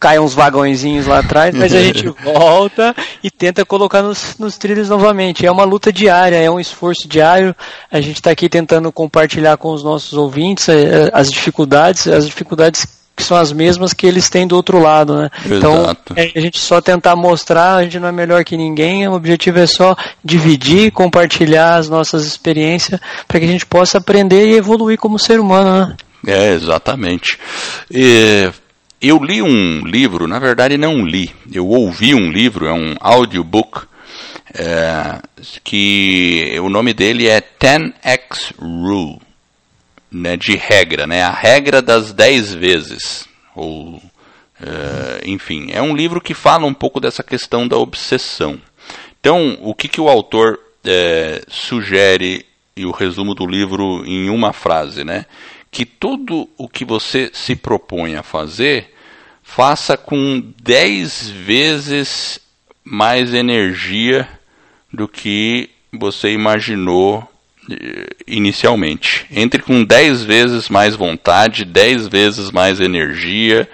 cai 0.00 0.18
uns 0.18 0.32
vagõezinhos 0.32 1.06
lá 1.06 1.18
atrás, 1.18 1.54
mas 1.54 1.74
a 1.74 1.82
gente 1.82 2.08
volta 2.24 2.96
e 3.22 3.30
tenta 3.30 3.66
colocar 3.66 4.00
nos, 4.00 4.38
nos 4.38 4.56
trilhos 4.56 4.88
novamente. 4.88 5.44
É 5.44 5.52
uma 5.52 5.64
luta 5.64 5.92
diária, 5.92 6.36
é 6.36 6.50
um 6.50 6.58
esforço 6.58 7.06
diário. 7.06 7.54
A 7.92 8.00
gente 8.00 8.16
está 8.16 8.30
aqui 8.30 8.48
tentando 8.48 8.90
compartilhar 8.90 9.58
com 9.58 9.74
os 9.74 9.84
nossos 9.84 10.14
ouvintes 10.14 10.70
eh, 10.70 11.10
as 11.12 11.30
dificuldades, 11.30 12.06
as 12.08 12.24
dificuldades 12.26 12.97
que 13.18 13.24
são 13.24 13.36
as 13.36 13.52
mesmas 13.52 13.92
que 13.92 14.06
eles 14.06 14.30
têm 14.30 14.46
do 14.46 14.54
outro 14.54 14.78
lado, 14.78 15.16
né? 15.16 15.30
Então, 15.44 15.94
é, 16.14 16.30
a 16.36 16.40
gente 16.40 16.60
só 16.60 16.80
tentar 16.80 17.16
mostrar, 17.16 17.74
a 17.74 17.82
gente 17.82 17.98
não 17.98 18.06
é 18.06 18.12
melhor 18.12 18.44
que 18.44 18.56
ninguém, 18.56 19.08
o 19.08 19.12
objetivo 19.12 19.58
é 19.58 19.66
só 19.66 19.96
dividir, 20.24 20.92
compartilhar 20.92 21.74
as 21.74 21.88
nossas 21.88 22.24
experiências 22.24 23.00
para 23.26 23.40
que 23.40 23.44
a 23.44 23.48
gente 23.48 23.66
possa 23.66 23.98
aprender 23.98 24.46
e 24.46 24.56
evoluir 24.56 24.96
como 24.96 25.18
ser 25.18 25.40
humano, 25.40 25.88
né? 25.88 25.96
É, 26.26 26.54
exatamente. 26.54 27.36
E, 27.90 28.48
eu 29.02 29.18
li 29.18 29.42
um 29.42 29.84
livro, 29.84 30.28
na 30.28 30.38
verdade 30.38 30.78
não 30.78 31.04
li, 31.04 31.32
eu 31.52 31.66
ouvi 31.66 32.14
um 32.14 32.30
livro, 32.30 32.66
é 32.66 32.72
um 32.72 32.94
audiobook, 33.00 33.82
é, 34.54 35.18
que 35.64 36.56
o 36.62 36.68
nome 36.68 36.94
dele 36.94 37.28
é 37.28 37.40
10x 37.40 38.54
Rule 38.58 39.27
né, 40.10 40.36
de 40.36 40.56
regra, 40.56 41.06
né, 41.06 41.22
a 41.22 41.30
regra 41.30 41.82
das 41.82 42.12
dez 42.12 42.52
vezes, 42.54 43.28
ou 43.54 43.96
uh, 43.96 44.02
enfim, 45.24 45.68
é 45.70 45.82
um 45.82 45.94
livro 45.94 46.20
que 46.20 46.34
fala 46.34 46.66
um 46.66 46.74
pouco 46.74 47.00
dessa 47.00 47.22
questão 47.22 47.66
da 47.66 47.76
obsessão. 47.76 48.60
Então, 49.20 49.58
o 49.60 49.74
que, 49.74 49.88
que 49.88 50.00
o 50.00 50.08
autor 50.08 50.58
é, 50.84 51.42
sugere 51.48 52.46
e 52.76 52.86
o 52.86 52.92
resumo 52.92 53.34
do 53.34 53.46
livro 53.46 54.04
em 54.06 54.30
uma 54.30 54.52
frase, 54.52 55.04
né? 55.04 55.26
Que 55.70 55.84
tudo 55.84 56.48
o 56.56 56.68
que 56.68 56.84
você 56.84 57.30
se 57.34 57.56
propõe 57.56 58.14
a 58.14 58.22
fazer, 58.22 58.94
faça 59.42 59.96
com 59.96 60.42
dez 60.62 61.28
vezes 61.28 62.40
mais 62.84 63.34
energia 63.34 64.28
do 64.92 65.08
que 65.08 65.68
você 65.92 66.32
imaginou 66.32 67.27
inicialmente. 68.26 69.26
Entre 69.30 69.62
com 69.62 69.84
10 69.84 70.24
vezes 70.24 70.68
mais 70.68 70.96
vontade, 70.96 71.64
10 71.64 72.08
vezes 72.08 72.50
mais 72.50 72.80
energia, 72.80 73.68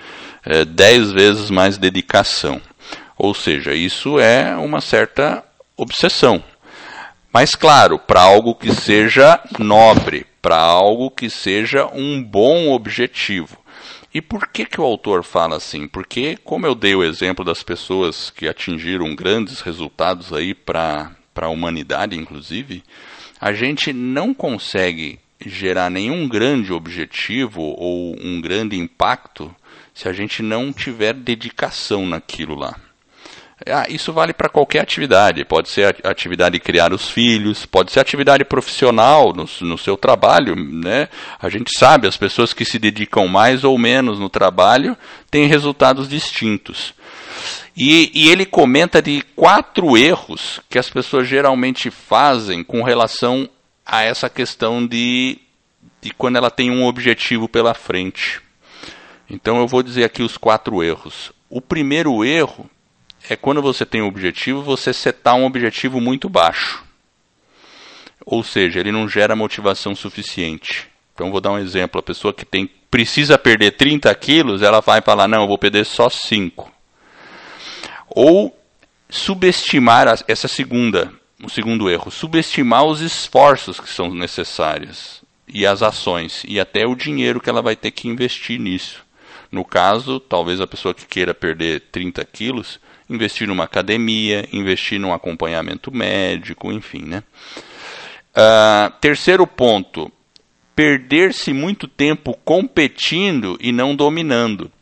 10 0.69 1.11
eh, 1.11 1.15
vezes 1.15 1.51
mais 1.51 1.79
dedicação. 1.79 2.61
Ou 3.17 3.35
seja, 3.35 3.75
isso 3.75 4.19
é 4.19 4.57
uma 4.57 4.81
certa 4.81 5.45
obsessão. 5.77 6.43
Mas 7.33 7.55
claro, 7.55 7.99
para 7.99 8.21
algo 8.21 8.55
que 8.55 8.73
seja 8.73 9.41
nobre, 9.59 10.27
para 10.41 10.57
algo 10.57 11.11
que 11.11 11.31
seja 11.31 11.87
um 11.93 12.23
bom 12.23 12.71
objetivo. 12.73 13.59
E 14.13 14.21
por 14.21 14.47
que, 14.47 14.65
que 14.65 14.81
o 14.81 14.85
autor 14.85 15.25
fala 15.25 15.57
assim? 15.57 15.89
Porque, 15.89 16.39
como 16.45 16.65
eu 16.65 16.77
dei 16.77 16.95
o 16.95 17.03
exemplo 17.03 17.45
das 17.45 17.65
pessoas 17.65 18.31
que 18.31 18.47
atingiram 18.47 19.13
grandes 19.17 19.61
resultados 19.61 20.33
aí 20.33 20.55
para 20.55 21.11
a 21.35 21.49
humanidade, 21.49 22.17
inclusive, 22.17 22.85
a 23.41 23.53
gente 23.53 23.93
não 23.93 24.33
consegue 24.33 25.19
gerar 25.45 25.91
nenhum 25.91 26.29
grande 26.29 26.73
objetivo 26.73 27.63
ou 27.63 28.17
um 28.21 28.41
grande 28.41 28.79
impacto 28.79 29.55
se 29.93 30.09
a 30.09 30.13
gente 30.13 30.43
não 30.43 30.73
tiver 30.73 31.13
dedicação 31.13 32.07
naquilo 32.07 32.55
lá. 32.55 32.77
Ah, 33.67 33.87
isso 33.89 34.13
vale 34.13 34.33
para 34.33 34.49
qualquer 34.49 34.81
atividade. 34.81 35.45
Pode 35.45 35.69
ser 35.69 35.97
a 36.03 36.11
atividade 36.11 36.55
de 36.55 36.61
criar 36.61 36.93
os 36.93 37.09
filhos, 37.09 37.65
pode 37.65 37.93
ser 37.93 38.01
atividade 38.01 38.45
profissional 38.45 39.33
no, 39.33 39.49
no, 39.61 39.79
seu 39.79 39.97
trabalho. 39.97 40.57
Né? 40.57 41.09
A 41.41 41.49
gente 41.49 41.71
sabe, 41.79 42.09
as 42.09 42.17
pessoas 42.17 42.53
que 42.53 42.65
se 42.65 42.79
dedicam 42.79 43.29
mais 43.29 43.63
ou 43.63 43.79
menos 43.79 44.19
no 44.19 44.29
trabalho 44.29 44.97
têm 45.31 45.47
resultados 45.47 46.09
distintos. 46.09 46.93
E, 47.77 48.11
e 48.15 48.29
ele 48.31 48.47
comenta 48.47 49.01
de 49.03 49.23
quatro 49.35 49.97
erros 49.97 50.61
que 50.69 50.79
as 50.79 50.89
pessoas 50.89 51.27
geralmente 51.27 51.91
fazem 51.91 52.63
com 52.63 52.83
relação 52.83 53.49
a 53.85 54.03
essa 54.03 54.29
questão 54.29 54.87
de, 54.87 55.39
de 56.01 56.11
quando 56.15 56.37
ela 56.37 56.51
tem 56.51 56.71
um 56.71 56.87
objetivo 56.87 57.49
pela 57.49 57.75
frente. 57.75 58.41
Então 59.29 59.59
eu 59.59 59.67
vou 59.67 59.83
dizer 59.83 60.05
aqui 60.05 60.23
os 60.23 60.37
quatro 60.37 60.83
erros. 60.83 61.33
O 61.49 61.61
primeiro 61.61 62.25
erro 62.25 62.69
é 63.29 63.37
quando 63.37 63.63
você 63.63 63.87
tem 63.87 64.03
um 64.03 64.09
objetivo, 64.09 64.63
você 64.63 64.93
setar 64.93 65.35
um 65.35 65.45
objetivo 65.45 66.01
muito 66.01 66.29
baixo. 66.29 66.85
Ou 68.25 68.43
seja, 68.43 68.81
ele 68.81 68.93
não 68.93 69.09
gera 69.09 69.37
motivação 69.37 69.95
suficiente. 69.95 70.89
Então 71.15 71.31
vou 71.31 71.41
dar 71.41 71.53
um 71.53 71.59
exemplo, 71.59 71.99
a 72.01 72.03
pessoa 72.03 72.35
que 72.35 72.45
tem 72.45 72.69
precisa 72.91 73.37
perder 73.37 73.73
30 73.73 74.15
quilos, 74.15 74.63
ela 74.63 74.81
vai 74.81 75.01
falar, 75.01 75.27
não, 75.27 75.43
eu 75.43 75.49
vou 75.49 75.59
perder 75.59 75.85
só 75.85 76.09
5. 76.09 76.73
Ou 78.15 78.57
subestimar 79.11 80.07
essa 80.29 80.49
segunda, 80.49 81.13
o 81.43 81.51
segundo 81.51 81.91
erro, 81.91 82.11
subestimar 82.11 82.85
os 82.85 83.01
esforços 83.01 83.81
que 83.81 83.89
são 83.89 84.15
necessários 84.15 85.23
e 85.49 85.67
as 85.67 85.83
ações 85.83 86.43
e 86.47 86.59
até 86.59 86.87
o 86.87 86.95
dinheiro 86.95 87.41
que 87.41 87.51
ela 87.51 87.61
vai 87.61 87.77
ter 87.77 87.91
que 87.91 88.09
investir 88.09 88.59
nisso. 88.59 89.05
No 89.51 89.65
caso, 89.65 90.19
talvez 90.19 90.61
a 90.61 90.67
pessoa 90.67 90.95
que 90.95 91.07
queira 91.07 91.35
perder 91.35 91.81
30 91.93 92.25
quilos, 92.25 92.81
investir 93.09 93.47
numa 93.47 93.65
academia, 93.65 94.49
investir 94.53 94.99
num 94.99 95.13
acompanhamento 95.13 95.93
médico, 95.93 96.73
enfim, 96.73 97.03
né? 97.03 97.23
Uh, 98.37 98.91
terceiro 99.01 99.47
ponto, 99.47 100.11
perder-se 100.75 101.53
muito 101.53 101.87
tempo 101.87 102.37
competindo 102.45 103.57
e 103.61 103.71
não 103.71 103.95
dominando. 103.95 104.73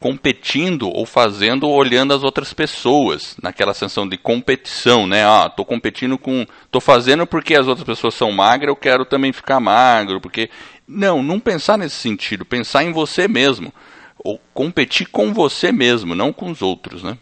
Competindo 0.00 0.88
ou 0.88 1.04
fazendo 1.04 1.68
olhando 1.68 2.14
as 2.14 2.22
outras 2.22 2.52
pessoas, 2.52 3.36
naquela 3.42 3.74
sensação 3.74 4.08
de 4.08 4.16
competição, 4.16 5.06
né? 5.06 5.24
Ah, 5.24 5.48
tô 5.48 5.64
competindo 5.64 6.16
com. 6.16 6.46
tô 6.70 6.80
fazendo 6.80 7.26
porque 7.26 7.56
as 7.56 7.66
outras 7.66 7.84
pessoas 7.84 8.14
são 8.14 8.30
magras, 8.30 8.68
eu 8.68 8.76
quero 8.76 9.04
também 9.04 9.32
ficar 9.32 9.58
magro, 9.58 10.20
porque. 10.20 10.48
Não, 10.86 11.22
não 11.22 11.38
pensar 11.38 11.76
nesse 11.76 11.96
sentido, 11.96 12.46
pensar 12.46 12.82
em 12.82 12.92
você 12.92 13.28
mesmo 13.28 13.72
ou 14.18 14.40
competir 14.52 15.06
com 15.08 15.32
você 15.32 15.70
mesmo, 15.70 16.14
não 16.14 16.32
com 16.32 16.50
os 16.50 16.62
outros, 16.62 17.02
né? 17.02 17.16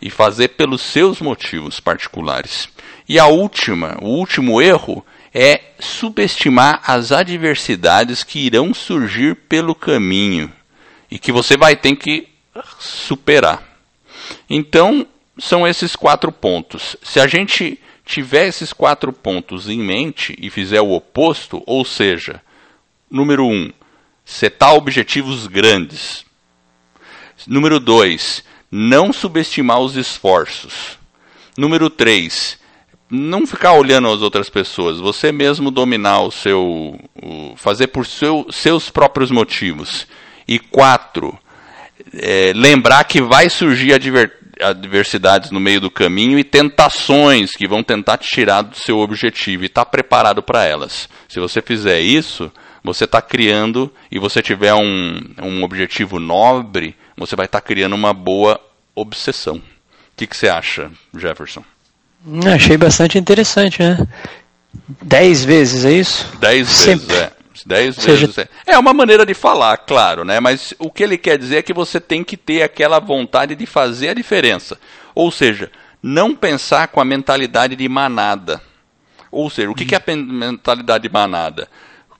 E 0.00 0.10
fazer 0.10 0.48
pelos 0.48 0.80
seus 0.80 1.20
motivos 1.20 1.80
particulares. 1.80 2.68
E 3.08 3.18
a 3.18 3.26
última, 3.26 3.96
o 4.00 4.08
último 4.08 4.60
erro 4.60 5.04
é 5.34 5.60
subestimar 5.78 6.82
as 6.86 7.12
adversidades 7.12 8.22
que 8.22 8.40
irão 8.40 8.72
surgir 8.72 9.34
pelo 9.48 9.74
caminho 9.74 10.52
e 11.12 11.18
que 11.18 11.30
você 11.30 11.58
vai 11.58 11.76
ter 11.76 11.94
que 11.94 12.26
superar. 12.80 13.62
Então, 14.48 15.06
são 15.38 15.68
esses 15.68 15.94
quatro 15.94 16.32
pontos. 16.32 16.96
Se 17.02 17.20
a 17.20 17.26
gente 17.26 17.78
tiver 18.02 18.46
esses 18.46 18.72
quatro 18.72 19.12
pontos 19.12 19.68
em 19.68 19.78
mente 19.78 20.34
e 20.40 20.48
fizer 20.48 20.80
o 20.80 20.92
oposto, 20.92 21.62
ou 21.66 21.84
seja, 21.84 22.40
número 23.10 23.44
um, 23.44 23.70
setar 24.24 24.74
objetivos 24.74 25.46
grandes. 25.46 26.24
Número 27.46 27.78
2, 27.78 28.42
não 28.70 29.12
subestimar 29.12 29.80
os 29.80 29.96
esforços. 29.96 30.98
Número 31.58 31.90
3, 31.90 32.58
não 33.10 33.46
ficar 33.46 33.74
olhando 33.74 34.08
as 34.08 34.22
outras 34.22 34.48
pessoas, 34.48 34.98
você 34.98 35.30
mesmo 35.30 35.70
dominar 35.70 36.22
o 36.22 36.30
seu. 36.30 36.98
O, 37.22 37.54
fazer 37.56 37.88
por 37.88 38.06
seu, 38.06 38.46
seus 38.50 38.88
próprios 38.88 39.30
motivos. 39.30 40.06
E 40.46 40.58
4, 40.58 41.38
é, 42.14 42.52
lembrar 42.54 43.04
que 43.04 43.20
vai 43.20 43.48
surgir 43.48 43.94
adver, 43.94 44.32
adversidades 44.60 45.50
no 45.50 45.60
meio 45.60 45.80
do 45.80 45.90
caminho 45.90 46.38
e 46.38 46.44
tentações 46.44 47.52
que 47.52 47.66
vão 47.66 47.82
tentar 47.82 48.18
te 48.18 48.28
tirar 48.28 48.62
do 48.62 48.76
seu 48.76 48.98
objetivo 48.98 49.62
e 49.64 49.66
estar 49.66 49.84
tá 49.84 49.90
preparado 49.90 50.42
para 50.42 50.64
elas. 50.64 51.08
Se 51.28 51.40
você 51.40 51.60
fizer 51.62 52.00
isso, 52.00 52.50
você 52.82 53.04
está 53.04 53.22
criando 53.22 53.92
e 54.10 54.18
você 54.18 54.42
tiver 54.42 54.74
um, 54.74 55.20
um 55.42 55.62
objetivo 55.62 56.18
nobre, 56.18 56.96
você 57.16 57.36
vai 57.36 57.46
estar 57.46 57.60
tá 57.60 57.66
criando 57.66 57.94
uma 57.94 58.12
boa 58.12 58.60
obsessão. 58.94 59.56
O 59.56 59.62
que, 60.16 60.26
que 60.26 60.36
você 60.36 60.48
acha, 60.48 60.90
Jefferson? 61.16 61.64
Achei 62.54 62.76
bastante 62.76 63.18
interessante, 63.18 63.82
né? 63.82 64.06
Dez 65.02 65.44
vezes, 65.44 65.84
é 65.84 65.92
isso? 65.92 66.26
Dez 66.38 66.68
Sempre. 66.68 67.06
vezes, 67.06 67.22
é. 67.22 67.32
Dez 67.66 67.96
seja... 67.96 68.26
vezes. 68.26 68.38
É. 68.38 68.48
é 68.66 68.78
uma 68.78 68.92
maneira 68.92 69.26
de 69.26 69.34
falar, 69.34 69.76
claro, 69.78 70.24
né? 70.24 70.40
Mas 70.40 70.74
o 70.78 70.90
que 70.90 71.02
ele 71.02 71.18
quer 71.18 71.38
dizer 71.38 71.56
é 71.58 71.62
que 71.62 71.72
você 71.72 72.00
tem 72.00 72.24
que 72.24 72.36
ter 72.36 72.62
aquela 72.62 72.98
vontade 72.98 73.54
de 73.54 73.66
fazer 73.66 74.10
a 74.10 74.14
diferença. 74.14 74.78
Ou 75.14 75.30
seja, 75.30 75.70
não 76.02 76.34
pensar 76.34 76.88
com 76.88 77.00
a 77.00 77.04
mentalidade 77.04 77.76
de 77.76 77.88
manada. 77.88 78.60
Ou 79.30 79.48
seja, 79.48 79.70
o 79.70 79.74
que, 79.74 79.84
que 79.84 79.94
é 79.94 79.98
a 79.98 80.16
mentalidade 80.16 81.02
de 81.02 81.12
manada? 81.12 81.68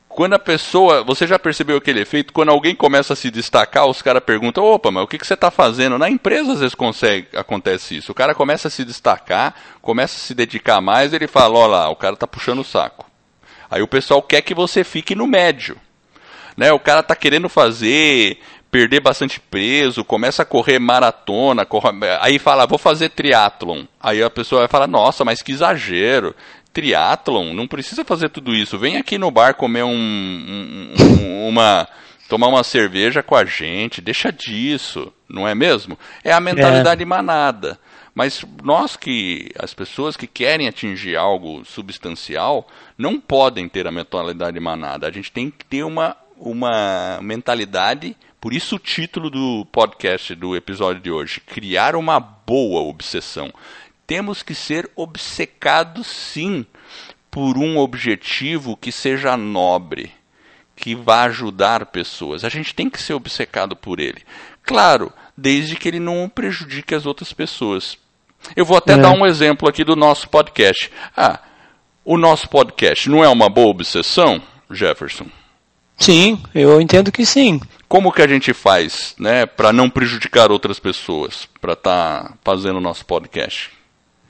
Quando 0.08 0.34
a 0.34 0.38
pessoa. 0.38 1.02
Você 1.04 1.26
já 1.26 1.38
percebeu 1.38 1.76
aquele 1.78 2.00
efeito? 2.00 2.32
Quando 2.32 2.50
alguém 2.50 2.74
começa 2.74 3.14
a 3.14 3.16
se 3.16 3.30
destacar, 3.30 3.86
os 3.86 4.02
caras 4.02 4.22
perguntam: 4.22 4.62
opa, 4.62 4.90
mas 4.90 5.04
o 5.04 5.06
que, 5.06 5.18
que 5.18 5.26
você 5.26 5.34
está 5.34 5.50
fazendo? 5.50 5.98
Na 5.98 6.08
empresa 6.08 6.52
às 6.52 6.60
vezes 6.60 6.74
consegue, 6.74 7.28
acontece 7.34 7.96
isso. 7.96 8.12
O 8.12 8.14
cara 8.14 8.34
começa 8.34 8.68
a 8.68 8.70
se 8.70 8.84
destacar, 8.84 9.54
começa 9.80 10.16
a 10.16 10.20
se 10.20 10.34
dedicar 10.34 10.80
mais, 10.80 11.12
ele 11.12 11.26
fala: 11.26 11.58
olha 11.58 11.70
lá, 11.70 11.88
o 11.88 11.96
cara 11.96 12.14
está 12.14 12.26
puxando 12.26 12.60
o 12.60 12.64
saco. 12.64 13.12
Aí 13.72 13.80
o 13.80 13.88
pessoal 13.88 14.20
quer 14.20 14.42
que 14.42 14.54
você 14.54 14.85
fique 14.85 15.14
no 15.14 15.26
médio. 15.26 15.78
Né? 16.54 16.70
O 16.72 16.78
cara 16.78 17.00
está 17.00 17.16
querendo 17.16 17.48
fazer, 17.48 18.38
perder 18.70 19.00
bastante 19.00 19.40
peso, 19.40 20.04
começa 20.04 20.42
a 20.42 20.44
correr 20.44 20.78
maratona, 20.78 21.64
corre... 21.64 21.88
aí 22.20 22.38
fala, 22.38 22.66
vou 22.66 22.76
fazer 22.76 23.08
triatlon. 23.08 23.85
Aí 23.98 24.22
a 24.22 24.28
pessoa 24.28 24.61
vai 24.61 24.68
falar, 24.68 24.87
nossa, 24.87 25.24
mas 25.24 25.40
que 25.40 25.52
exagero 25.52 26.35
triatlon, 26.70 27.54
não 27.54 27.66
precisa 27.66 28.04
fazer 28.04 28.28
tudo 28.28 28.54
isso. 28.54 28.78
Vem 28.78 28.98
aqui 28.98 29.16
no 29.16 29.30
bar 29.30 29.54
comer 29.54 29.85
um, 29.85 29.90
um, 29.90 30.94
um, 31.00 31.48
uma 31.48 31.88
tomar 32.28 32.48
uma 32.48 32.64
cerveja 32.64 33.22
com 33.22 33.35
a 33.35 33.44
gente, 33.46 34.02
deixa 34.02 34.30
disso, 34.30 35.11
não 35.28 35.48
é 35.48 35.54
mesmo? 35.54 35.98
É 36.22 36.32
a 36.32 36.40
mentalidade 36.40 37.02
é. 37.02 37.06
manada. 37.06 37.78
Mas 38.14 38.44
nós 38.62 38.96
que, 38.96 39.51
as 39.59 39.72
pessoas 39.72 40.16
que 40.16 40.27
querem 40.27 40.68
atingir 40.68 41.16
algo 41.16 41.64
substancial, 41.64 42.66
não 42.96 43.18
podem 43.18 43.68
ter 43.68 43.87
a 43.87 43.92
mentalidade 43.92 44.59
manada. 44.61 45.07
A 45.07 45.11
gente 45.11 45.33
tem 45.33 45.51
que 45.51 45.64
ter 45.64 45.83
uma, 45.83 46.16
uma 46.37 47.18
mentalidade, 47.22 48.16
por 48.40 48.53
isso 48.53 48.77
o 48.77 48.79
título 48.79 49.31
do 49.31 49.66
podcast 49.72 50.35
do 50.35 50.55
episódio 50.55 51.01
de 51.01 51.11
hoje, 51.11 51.40
criar 51.40 51.96
uma 51.96 52.20
boa 52.20 52.83
obsessão 52.83 53.53
temos 54.12 54.42
que 54.42 54.55
ser 54.55 54.90
obcecados 54.94 56.07
sim 56.07 56.66
por 57.31 57.57
um 57.57 57.79
objetivo 57.79 58.77
que 58.77 58.92
seja 58.92 59.38
nobre, 59.38 60.12
que 60.77 60.94
vá 60.94 61.22
ajudar 61.22 61.87
pessoas. 61.87 62.44
A 62.44 62.51
gente 62.51 62.75
tem 62.75 62.90
que 62.90 63.01
ser 63.01 63.14
obcecado 63.14 63.75
por 63.75 63.98
ele. 63.98 64.22
Claro, 64.62 65.11
desde 65.35 65.77
que 65.77 65.88
ele 65.88 65.98
não 65.98 66.29
prejudique 66.29 66.94
as 66.94 67.07
outras 67.07 67.33
pessoas. 67.33 67.96
Eu 68.57 68.64
vou 68.64 68.76
até 68.76 68.94
é. 68.94 68.96
dar 68.96 69.12
um 69.12 69.26
exemplo 69.26 69.68
aqui 69.68 69.85
do 69.85 69.96
nosso 69.96 70.28
podcast. 70.28 70.90
Ah, 71.16 71.40
o 72.05 72.18
nosso 72.18 72.48
podcast 72.48 73.09
não 73.09 73.22
é 73.22 73.28
uma 73.28 73.48
boa 73.48 73.68
obsessão, 73.68 74.42
Jefferson? 74.70 75.26
Sim, 75.96 76.42
eu 76.55 76.81
entendo 76.81 77.12
que 77.12 77.24
sim. 77.24 77.61
Como 77.88 78.11
que 78.11 78.22
a 78.22 78.26
gente 78.26 78.52
faz, 78.52 79.14
né, 79.18 79.46
para 79.46 79.72
não 79.72 79.88
prejudicar 79.88 80.50
outras 80.50 80.81
pessoas, 80.81 81.48
para 81.61 81.74
estar 81.74 82.22
tá 82.24 82.35
fazendo 82.42 82.78
o 82.78 82.81
nosso 82.81 83.05
podcast? 83.05 83.70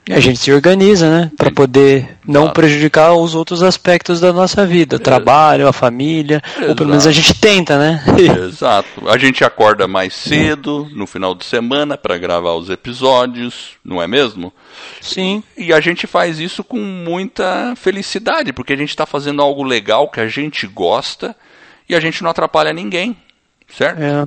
A 0.09 0.19
gente 0.19 0.39
se 0.39 0.51
organiza, 0.51 1.09
né? 1.09 1.31
Para 1.37 1.49
poder 1.49 2.17
não 2.27 2.43
Exato. 2.43 2.53
prejudicar 2.55 3.13
os 3.13 3.35
outros 3.35 3.63
aspectos 3.63 4.19
da 4.19 4.33
nossa 4.33 4.65
vida, 4.65 4.97
o 4.97 4.99
trabalho, 4.99 5.67
a 5.67 5.71
família, 5.71 6.41
Exato. 6.45 6.69
ou 6.69 6.75
pelo 6.75 6.89
menos 6.89 7.07
a 7.07 7.11
gente 7.11 7.33
tenta, 7.39 7.77
né? 7.77 8.03
Exato. 8.47 9.07
A 9.07 9.17
gente 9.17 9.45
acorda 9.45 9.87
mais 9.87 10.13
cedo 10.13 10.89
no 10.93 11.07
final 11.07 11.33
de 11.33 11.45
semana 11.45 11.97
para 11.97 12.17
gravar 12.17 12.53
os 12.53 12.69
episódios, 12.69 13.77
não 13.83 14.01
é 14.01 14.07
mesmo? 14.07 14.51
Sim. 14.99 15.41
E 15.57 15.71
a 15.71 15.79
gente 15.79 16.05
faz 16.05 16.37
isso 16.37 16.63
com 16.65 16.79
muita 16.79 17.73
felicidade, 17.77 18.51
porque 18.51 18.73
a 18.73 18.77
gente 18.77 18.89
está 18.89 19.05
fazendo 19.05 19.41
algo 19.41 19.63
legal 19.63 20.09
que 20.09 20.19
a 20.19 20.27
gente 20.27 20.67
gosta 20.67 21.33
e 21.87 21.95
a 21.95 21.99
gente 21.99 22.23
não 22.23 22.29
atrapalha 22.29 22.73
ninguém, 22.73 23.15
certo? 23.77 24.01
É. 24.01 24.25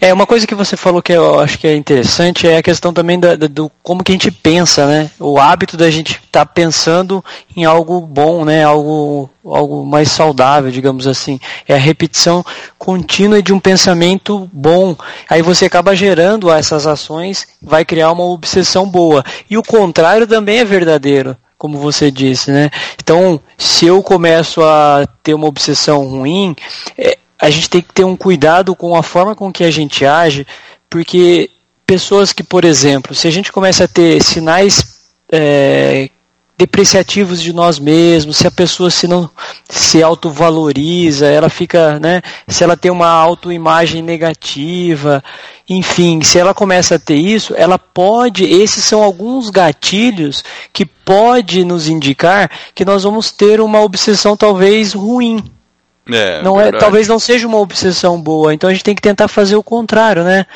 É, 0.00 0.12
uma 0.12 0.26
coisa 0.26 0.46
que 0.46 0.54
você 0.54 0.76
falou 0.76 1.02
que 1.02 1.12
eu 1.12 1.38
acho 1.38 1.58
que 1.58 1.66
é 1.66 1.76
interessante 1.76 2.48
é 2.48 2.56
a 2.56 2.62
questão 2.62 2.92
também 2.92 3.18
da, 3.18 3.36
do 3.36 3.70
como 3.82 4.02
que 4.02 4.10
a 4.12 4.14
gente 4.14 4.30
pensa, 4.30 4.86
né? 4.86 5.10
O 5.20 5.38
hábito 5.38 5.76
da 5.76 5.90
gente 5.90 6.12
estar 6.12 6.44
tá 6.44 6.46
pensando 6.46 7.24
em 7.56 7.64
algo 7.64 8.00
bom, 8.00 8.44
né? 8.44 8.64
Algo, 8.64 9.30
algo 9.44 9.84
mais 9.84 10.10
saudável, 10.10 10.70
digamos 10.70 11.06
assim. 11.06 11.38
É 11.66 11.74
a 11.74 11.78
repetição 11.78 12.44
contínua 12.78 13.42
de 13.42 13.52
um 13.52 13.60
pensamento 13.60 14.48
bom. 14.52 14.96
Aí 15.28 15.42
você 15.42 15.66
acaba 15.66 15.94
gerando 15.94 16.50
essas 16.50 16.86
ações, 16.86 17.46
vai 17.62 17.84
criar 17.84 18.10
uma 18.10 18.24
obsessão 18.24 18.88
boa. 18.88 19.24
E 19.48 19.56
o 19.56 19.62
contrário 19.62 20.26
também 20.26 20.58
é 20.58 20.64
verdadeiro 20.64 21.36
como 21.56 21.76
você 21.76 22.08
disse, 22.08 22.52
né? 22.52 22.70
Então, 23.02 23.40
se 23.56 23.84
eu 23.84 24.00
começo 24.00 24.62
a 24.62 25.08
ter 25.24 25.34
uma 25.34 25.48
obsessão 25.48 26.06
ruim, 26.06 26.54
é, 26.96 27.18
a 27.40 27.50
gente 27.50 27.70
tem 27.70 27.80
que 27.80 27.92
ter 27.92 28.04
um 28.04 28.16
cuidado 28.16 28.74
com 28.74 28.96
a 28.96 29.02
forma 29.02 29.34
com 29.34 29.52
que 29.52 29.64
a 29.64 29.70
gente 29.70 30.04
age, 30.04 30.46
porque 30.90 31.50
pessoas 31.86 32.32
que, 32.32 32.42
por 32.42 32.64
exemplo, 32.64 33.14
se 33.14 33.28
a 33.28 33.30
gente 33.30 33.52
começa 33.52 33.84
a 33.84 33.88
ter 33.88 34.22
sinais 34.22 35.08
é, 35.30 36.10
depreciativos 36.58 37.40
de 37.40 37.52
nós 37.52 37.78
mesmos, 37.78 38.36
se 38.36 38.46
a 38.46 38.50
pessoa 38.50 38.90
se 38.90 39.06
não 39.06 39.30
se 39.68 40.02
autovaloriza, 40.02 41.28
ela 41.28 41.48
fica, 41.48 42.00
né, 42.00 42.20
se 42.48 42.64
ela 42.64 42.76
tem 42.76 42.90
uma 42.90 43.08
autoimagem 43.08 44.02
negativa, 44.02 45.22
enfim, 45.68 46.20
se 46.20 46.36
ela 46.36 46.52
começa 46.52 46.96
a 46.96 46.98
ter 46.98 47.14
isso, 47.14 47.54
ela 47.56 47.78
pode, 47.78 48.44
esses 48.44 48.82
são 48.82 49.04
alguns 49.04 49.50
gatilhos 49.50 50.42
que 50.72 50.84
pode 50.84 51.62
nos 51.62 51.88
indicar 51.88 52.50
que 52.74 52.84
nós 52.84 53.04
vamos 53.04 53.30
ter 53.30 53.60
uma 53.60 53.80
obsessão 53.80 54.36
talvez 54.36 54.94
ruim, 54.94 55.44
é, 56.10 56.42
não 56.42 56.60
é, 56.60 56.72
talvez 56.72 57.06
não 57.06 57.18
seja 57.18 57.46
uma 57.46 57.58
obsessão 57.58 58.20
boa. 58.20 58.54
Então 58.54 58.68
a 58.68 58.72
gente 58.72 58.84
tem 58.84 58.94
que 58.94 59.02
tentar 59.02 59.28
fazer 59.28 59.56
o 59.56 59.62
contrário, 59.62 60.24
né? 60.24 60.46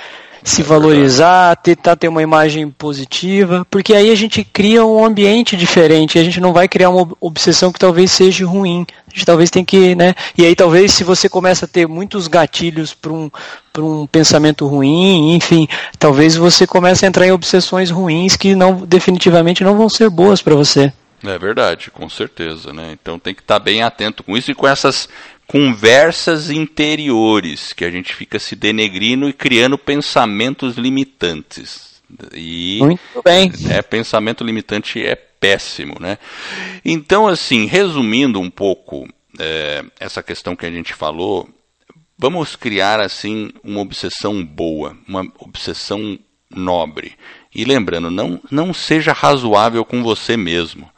Se 0.45 0.63
é 0.63 0.65
valorizar, 0.65 1.55
tentar 1.57 1.95
ter 1.95 2.09
uma 2.09 2.23
imagem 2.23 2.69
positiva, 2.69 3.65
porque 3.71 3.95
aí 3.95 4.11
a 4.11 4.15
gente 4.15 4.43
cria 4.43 4.85
um 4.85 5.05
ambiente 5.05 5.57
diferente. 5.57 6.19
A 6.19 6.25
gente 6.25 6.41
não 6.41 6.53
vai 6.53 6.67
criar 6.67 6.91
uma 6.91 7.09
obsessão 7.21 7.73
que 7.73 7.79
talvez 7.79 8.11
seja 8.11 8.45
ruim. 8.45 8.85
A 9.07 9.11
gente 9.15 9.25
talvez 9.25 9.51
tem 9.51 9.65
que, 9.65 9.95
né? 9.95 10.15
E 10.37 10.45
aí 10.45 10.57
talvez 10.57 10.93
se 10.93 11.05
você 11.05 11.29
começa 11.29 11.65
a 11.65 11.69
ter 11.69 11.87
muitos 11.87 12.27
gatilhos 12.27 12.93
para 12.93 13.13
um 13.13 13.31
um 13.79 14.07
pensamento 14.07 14.67
ruim, 14.67 15.35
enfim, 15.35 15.67
talvez 15.99 16.37
você 16.37 16.67
comece 16.67 17.07
a 17.07 17.09
entrar 17.09 17.27
em 17.27 17.33
obsessões 17.33 17.91
ruins 17.91 18.37
que 18.37 18.55
não 18.55 18.75
definitivamente 18.75 19.65
não 19.65 19.79
vão 19.79 19.89
ser 19.89 20.11
boas 20.11 20.43
para 20.43 20.55
você. 20.55 20.93
É 21.25 21.39
verdade, 21.39 21.91
com 21.91 22.09
certeza, 22.09 22.73
né? 22.73 22.91
Então 22.93 23.19
tem 23.19 23.33
que 23.33 23.43
estar 23.43 23.59
tá 23.59 23.65
bem 23.65 23.83
atento 23.83 24.25
com 24.25 24.37
isso 24.37 24.51
e 24.51 24.55
com 24.55 24.67
essas 24.67 25.09
conversas 25.47 26.51
interiores, 26.51 27.73
que 27.73 27.85
a 27.85 27.91
gente 27.91 28.15
fica 28.15 28.39
se 28.39 28.57
denegrindo 28.57 29.29
e 29.29 29.33
criando 29.33 29.77
pensamentos 29.77 30.77
limitantes. 30.77 32.03
E 32.35 32.79
Muito 32.81 33.23
bem. 33.25 33.51
É, 33.71 33.83
pensamento 33.83 34.45
limitante 34.45 35.05
é 35.05 35.15
péssimo, 35.15 35.97
né? 35.99 36.19
Então, 36.85 37.27
assim, 37.27 37.67
resumindo 37.67 38.39
um 38.39 38.51
pouco 38.51 39.09
é, 39.39 39.85
essa 39.99 40.23
questão 40.23 40.55
que 40.55 40.67
a 40.67 40.71
gente 40.71 40.95
falou, 40.95 41.49
vamos 42.19 42.55
criar 42.55 43.01
assim 43.01 43.51
uma 43.65 43.81
obsessão 43.81 44.45
boa, 44.45 44.97
uma 45.09 45.27
obsessão 45.39 46.19
nobre. 46.49 47.15
E 47.55 47.65
lembrando, 47.65 48.11
não, 48.11 48.41
não 48.51 48.73
seja 48.73 49.13
razoável 49.13 49.85
com 49.85 50.03
você 50.03 50.37
mesmo. 50.37 50.89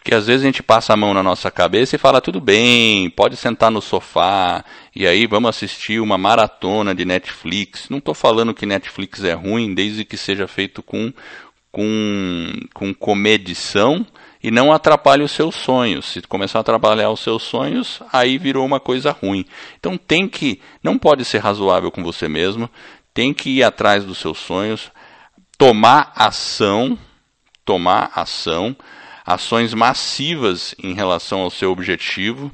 Porque 0.00 0.14
às 0.14 0.26
vezes 0.26 0.42
a 0.42 0.46
gente 0.46 0.62
passa 0.62 0.94
a 0.94 0.96
mão 0.96 1.12
na 1.12 1.22
nossa 1.22 1.50
cabeça 1.50 1.94
e 1.94 1.98
fala 1.98 2.22
tudo 2.22 2.40
bem, 2.40 3.10
pode 3.10 3.36
sentar 3.36 3.70
no 3.70 3.82
sofá 3.82 4.64
e 4.96 5.06
aí 5.06 5.26
vamos 5.26 5.50
assistir 5.50 6.00
uma 6.00 6.16
maratona 6.16 6.94
de 6.94 7.04
Netflix. 7.04 7.90
Não 7.90 7.98
estou 7.98 8.14
falando 8.14 8.54
que 8.54 8.64
Netflix 8.64 9.22
é 9.24 9.34
ruim, 9.34 9.74
desde 9.74 10.02
que 10.02 10.16
seja 10.16 10.48
feito 10.48 10.82
com 10.82 11.12
com, 11.70 12.50
com 12.72 12.94
comedição 12.94 14.04
e 14.42 14.50
não 14.50 14.72
atrapalhe 14.72 15.22
os 15.22 15.32
seus 15.32 15.54
sonhos. 15.54 16.06
Se 16.06 16.22
começar 16.22 16.60
a 16.60 16.62
atrapalhar 16.62 17.10
os 17.10 17.20
seus 17.20 17.42
sonhos, 17.42 18.00
aí 18.10 18.38
virou 18.38 18.64
uma 18.64 18.80
coisa 18.80 19.10
ruim. 19.10 19.44
Então 19.78 19.98
tem 19.98 20.26
que, 20.26 20.62
não 20.82 20.96
pode 20.98 21.26
ser 21.26 21.38
razoável 21.38 21.90
com 21.90 22.02
você 22.02 22.26
mesmo, 22.26 22.70
tem 23.12 23.34
que 23.34 23.50
ir 23.50 23.62
atrás 23.62 24.02
dos 24.02 24.16
seus 24.16 24.38
sonhos, 24.38 24.90
tomar 25.58 26.10
ação, 26.16 26.98
tomar 27.66 28.10
ação 28.14 28.74
ações 29.24 29.74
massivas 29.74 30.74
em 30.82 30.94
relação 30.94 31.40
ao 31.40 31.50
seu 31.50 31.70
objetivo. 31.70 32.50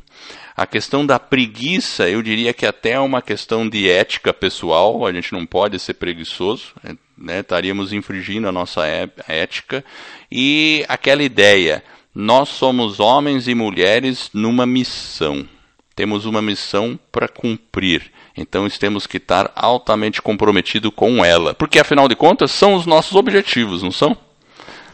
A 0.56 0.66
questão 0.66 1.04
da 1.04 1.18
preguiça, 1.18 2.08
eu 2.08 2.22
diria 2.22 2.54
que 2.54 2.64
até 2.64 2.92
é 2.92 3.00
uma 3.00 3.20
questão 3.20 3.68
de 3.68 3.90
ética 3.90 4.32
pessoal, 4.32 5.06
a 5.06 5.12
gente 5.12 5.32
não 5.32 5.44
pode 5.44 5.78
ser 5.78 5.94
preguiçoso, 5.94 6.72
né? 7.16 7.40
estaríamos 7.40 7.92
infringindo 7.92 8.48
a 8.48 8.52
nossa 8.52 8.86
é, 8.86 9.08
ética. 9.28 9.84
E 10.32 10.84
aquela 10.88 11.22
ideia, 11.22 11.84
nós 12.14 12.48
somos 12.48 12.98
homens 13.00 13.46
e 13.48 13.54
mulheres 13.54 14.30
numa 14.32 14.64
missão, 14.64 15.46
temos 15.94 16.24
uma 16.24 16.40
missão 16.40 16.98
para 17.12 17.28
cumprir. 17.28 18.10
Então 18.34 18.68
temos 18.68 19.06
que 19.06 19.16
estar 19.16 19.50
altamente 19.54 20.20
comprometido 20.20 20.92
com 20.92 21.24
ela, 21.24 21.54
porque 21.54 21.78
afinal 21.78 22.06
de 22.08 22.14
contas 22.14 22.50
são 22.50 22.74
os 22.74 22.86
nossos 22.86 23.14
objetivos, 23.14 23.82
não 23.82 23.90
são? 23.90 24.16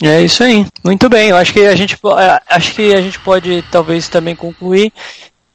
É 0.02 0.20
isso 0.20 0.42
aí. 0.42 0.66
Muito 0.82 1.08
bem. 1.08 1.28
Eu 1.28 1.36
acho 1.36 1.52
que 1.52 1.60
a 1.60 1.76
gente, 1.76 1.94
é, 1.94 2.42
acho 2.48 2.74
que 2.74 2.92
a 2.92 3.00
gente 3.00 3.18
pode 3.20 3.62
talvez 3.70 4.08
também 4.08 4.34
concluir 4.34 4.92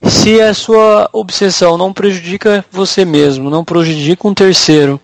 se 0.04 0.40
a 0.42 0.54
sua 0.54 1.10
obsessão 1.12 1.78
não 1.78 1.92
prejudica 1.92 2.64
você 2.72 3.04
mesmo, 3.04 3.50
não 3.50 3.66
prejudica 3.66 4.28
um 4.28 4.34
terceiro, 4.34 5.02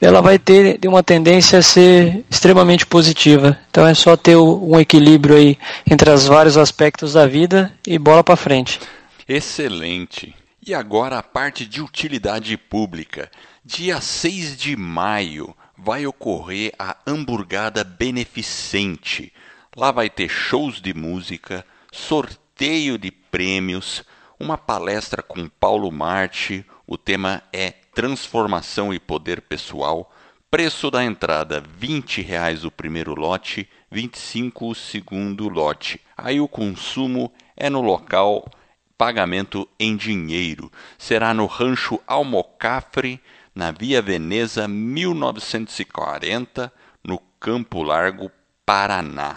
ela 0.00 0.20
vai 0.20 0.38
ter 0.38 0.78
uma 0.86 1.02
tendência 1.02 1.58
a 1.58 1.62
ser 1.62 2.24
extremamente 2.30 2.86
positiva. 2.86 3.58
Então 3.70 3.86
é 3.86 3.94
só 3.94 4.16
ter 4.16 4.36
um 4.36 4.78
equilíbrio 4.80 5.36
aí 5.36 5.58
entre 5.88 6.10
os 6.10 6.26
vários 6.26 6.56
aspectos 6.56 7.12
da 7.12 7.26
vida 7.26 7.72
e 7.86 7.98
bola 7.98 8.24
para 8.24 8.36
frente. 8.36 8.80
Excelente. 9.28 10.34
E 10.64 10.74
agora 10.74 11.18
a 11.18 11.22
parte 11.22 11.66
de 11.66 11.80
utilidade 11.80 12.56
pública. 12.56 13.30
Dia 13.64 14.00
6 14.00 14.56
de 14.56 14.76
maio, 14.76 15.54
vai 15.84 16.06
ocorrer 16.06 16.72
a 16.78 16.96
Hamburgada 17.04 17.82
Beneficente. 17.82 19.32
Lá 19.76 19.90
vai 19.90 20.08
ter 20.08 20.28
shows 20.28 20.80
de 20.80 20.94
música, 20.94 21.66
sorteio 21.90 22.96
de 22.96 23.10
prêmios, 23.10 24.04
uma 24.38 24.56
palestra 24.56 25.24
com 25.24 25.48
Paulo 25.48 25.90
Marte. 25.90 26.64
O 26.86 26.96
tema 26.96 27.42
é 27.52 27.72
Transformação 27.92 28.94
e 28.94 29.00
Poder 29.00 29.40
Pessoal. 29.42 30.14
Preço 30.48 30.88
da 30.88 31.02
entrada: 31.02 31.60
20 31.76 32.22
reais 32.22 32.64
o 32.64 32.70
primeiro 32.70 33.16
lote, 33.18 33.62
R$ 33.62 33.68
25 33.90 34.70
o 34.70 34.74
segundo 34.76 35.48
lote. 35.48 36.00
Aí 36.16 36.40
o 36.40 36.46
consumo 36.46 37.32
é 37.56 37.68
no 37.68 37.80
local, 37.80 38.48
pagamento 38.96 39.68
em 39.80 39.96
dinheiro. 39.96 40.70
Será 40.96 41.34
no 41.34 41.46
Rancho 41.46 42.00
Almocafre, 42.06 43.20
na 43.54 43.70
Via 43.70 44.00
Veneza 44.00 44.66
1940, 44.66 46.72
no 47.04 47.18
Campo 47.38 47.82
Largo, 47.82 48.30
Paraná. 48.64 49.36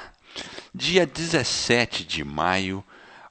Dia 0.74 1.06
17 1.06 2.06
de 2.06 2.24
maio 2.24 2.82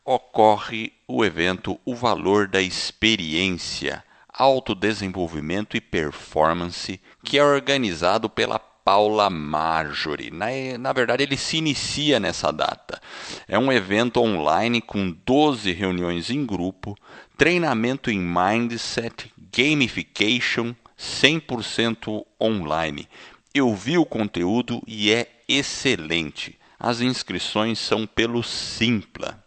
ocorre 0.04 0.92
o 1.08 1.24
evento 1.24 1.80
O 1.84 1.94
Valor 1.94 2.46
da 2.46 2.60
Experiência, 2.60 4.04
Autodesenvolvimento 4.28 5.76
e 5.76 5.80
Performance, 5.80 7.00
que 7.22 7.38
é 7.38 7.44
organizado 7.44 8.28
pela 8.28 8.58
Paula 8.58 9.30
Marjorie. 9.30 10.30
Na, 10.30 10.46
na 10.78 10.92
verdade, 10.92 11.22
ele 11.22 11.38
se 11.38 11.56
inicia 11.56 12.20
nessa 12.20 12.52
data. 12.52 13.00
É 13.48 13.58
um 13.58 13.72
evento 13.72 14.20
online 14.20 14.82
com 14.82 15.10
12 15.24 15.72
reuniões 15.72 16.28
em 16.28 16.44
grupo, 16.44 16.94
treinamento 17.36 18.10
em 18.10 18.18
mindset, 18.18 19.32
gamification 19.52 20.74
100% 20.98 22.24
online. 22.40 23.08
Eu 23.52 23.74
vi 23.74 23.98
o 23.98 24.06
conteúdo 24.06 24.82
e 24.86 25.12
é 25.12 25.28
excelente. 25.48 26.58
As 26.78 27.00
inscrições 27.00 27.78
são 27.78 28.06
pelo 28.06 28.42
Simpla. 28.42 29.42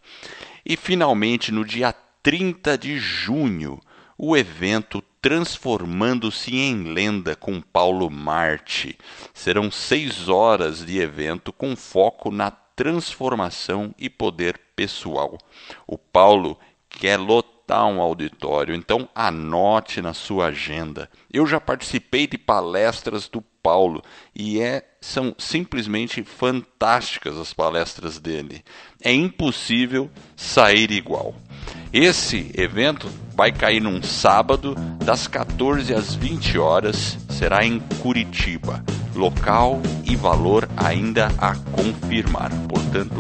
E 0.65 0.75
finalmente, 0.75 1.51
no 1.51 1.63
dia 1.63 1.93
30 2.21 2.77
de 2.77 2.97
junho, 2.97 3.79
o 4.17 4.35
evento 4.35 5.01
Transformando-se 5.21 6.55
em 6.55 6.83
Lenda 6.83 7.35
com 7.35 7.59
Paulo 7.59 8.09
Marte. 8.09 8.97
Serão 9.33 9.69
seis 9.69 10.29
horas 10.29 10.85
de 10.85 10.99
evento 10.99 11.51
com 11.51 11.75
foco 11.75 12.31
na 12.31 12.49
transformação 12.49 13.93
e 13.97 14.09
poder 14.09 14.57
pessoal. 14.75 15.37
O 15.85 15.97
Paulo 15.97 16.57
quer 16.89 17.17
lotar 17.17 17.56
um 17.75 17.99
auditório, 18.01 18.73
então 18.73 19.09
anote 19.13 20.01
na 20.01 20.13
sua 20.13 20.47
agenda. 20.47 21.09
Eu 21.31 21.45
já 21.45 21.59
participei 21.59 22.25
de 22.25 22.37
palestras 22.37 23.27
do 23.27 23.41
Paulo 23.41 24.01
e 24.33 24.61
é, 24.61 24.83
são 25.01 25.35
simplesmente 25.37 26.23
fantásticas 26.23 27.37
as 27.37 27.53
palestras 27.53 28.19
dele. 28.19 28.63
É 29.03 29.11
impossível 29.11 30.09
sair 30.35 30.91
igual. 30.91 31.35
Esse 31.91 32.51
evento 32.55 33.09
vai 33.35 33.51
cair 33.51 33.81
num 33.81 34.01
sábado, 34.01 34.73
das 35.03 35.27
14 35.27 35.93
às 35.93 36.15
20 36.15 36.57
horas, 36.57 37.17
será 37.29 37.65
em 37.65 37.79
Curitiba. 38.01 38.83
Local 39.17 39.81
e 40.05 40.15
valor 40.15 40.69
ainda 40.77 41.31
a 41.39 41.55
confirmar. 41.55 42.51
Portanto, 42.69 43.19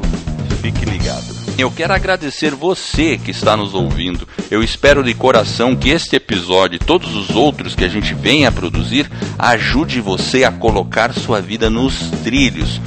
fique 0.61 0.85
ligado. 0.85 1.35
Eu 1.57 1.71
quero 1.71 1.91
agradecer 1.91 2.53
você 2.53 3.17
que 3.17 3.31
está 3.31 3.57
nos 3.57 3.73
ouvindo. 3.73 4.27
Eu 4.51 4.63
espero 4.63 5.03
de 5.03 5.15
coração 5.15 5.75
que 5.75 5.89
este 5.89 6.15
episódio 6.15 6.75
e 6.75 6.79
todos 6.79 7.15
os 7.15 7.31
outros 7.31 7.73
que 7.73 7.83
a 7.83 7.87
gente 7.87 8.13
vem 8.13 8.45
a 8.45 8.51
produzir 8.51 9.09
ajude 9.39 9.99
você 9.99 10.43
a 10.43 10.51
colocar 10.51 11.13
sua 11.13 11.41
vida 11.41 11.67
nos 11.67 12.11
trilhos 12.23 12.79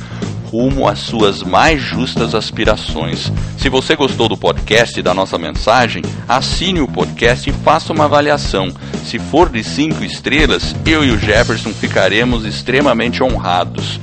rumo 0.50 0.88
às 0.88 0.98
suas 0.98 1.44
mais 1.44 1.80
justas 1.80 2.34
aspirações. 2.34 3.32
Se 3.56 3.68
você 3.68 3.94
gostou 3.94 4.28
do 4.28 4.36
podcast 4.36 4.98
e 4.98 5.02
da 5.02 5.14
nossa 5.14 5.38
mensagem, 5.38 6.02
assine 6.28 6.80
o 6.80 6.88
podcast 6.88 7.48
e 7.48 7.52
faça 7.52 7.92
uma 7.92 8.06
avaliação. 8.06 8.72
Se 9.04 9.18
for 9.18 9.48
de 9.48 9.62
cinco 9.62 10.02
estrelas, 10.02 10.74
eu 10.84 11.04
e 11.04 11.12
o 11.12 11.18
Jefferson 11.18 11.70
ficaremos 11.70 12.44
extremamente 12.44 13.22
honrados. 13.22 14.00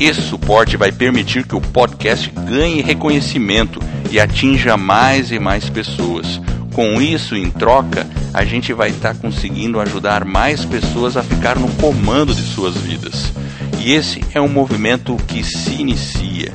Esse 0.00 0.20
suporte 0.22 0.76
vai 0.76 0.90
permitir 0.90 1.46
que 1.46 1.54
o 1.54 1.60
podcast 1.60 2.28
ganhe 2.30 2.82
reconhecimento 2.82 3.80
e 4.10 4.18
atinja 4.18 4.76
mais 4.76 5.30
e 5.30 5.38
mais 5.38 5.70
pessoas. 5.70 6.40
Com 6.74 7.00
isso, 7.00 7.34
em 7.36 7.48
troca, 7.50 8.06
a 8.32 8.44
gente 8.44 8.72
vai 8.72 8.90
estar 8.90 9.14
tá 9.14 9.20
conseguindo 9.20 9.80
ajudar 9.80 10.24
mais 10.24 10.64
pessoas 10.64 11.16
a 11.16 11.22
ficar 11.22 11.56
no 11.56 11.68
comando 11.76 12.34
de 12.34 12.42
suas 12.42 12.76
vidas. 12.76 13.32
E 13.78 13.92
esse 13.92 14.24
é 14.34 14.40
um 14.40 14.48
movimento 14.48 15.16
que 15.28 15.44
se 15.44 15.74
inicia. 15.74 16.52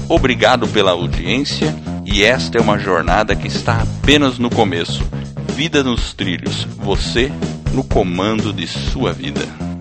Obrigado 0.10 0.68
pela 0.68 0.92
audiência 0.92 1.74
e 2.06 2.24
esta 2.24 2.58
é 2.58 2.62
uma 2.62 2.78
jornada 2.78 3.36
que 3.36 3.48
está 3.48 3.82
apenas 3.82 4.38
no 4.38 4.50
começo. 4.50 5.04
Vida 5.56 5.84
nos 5.84 6.14
trilhos, 6.14 6.68
você 6.78 7.32
no 7.74 7.84
comando 7.84 8.52
de 8.52 8.68
sua 8.68 9.14
vida. 9.14 9.73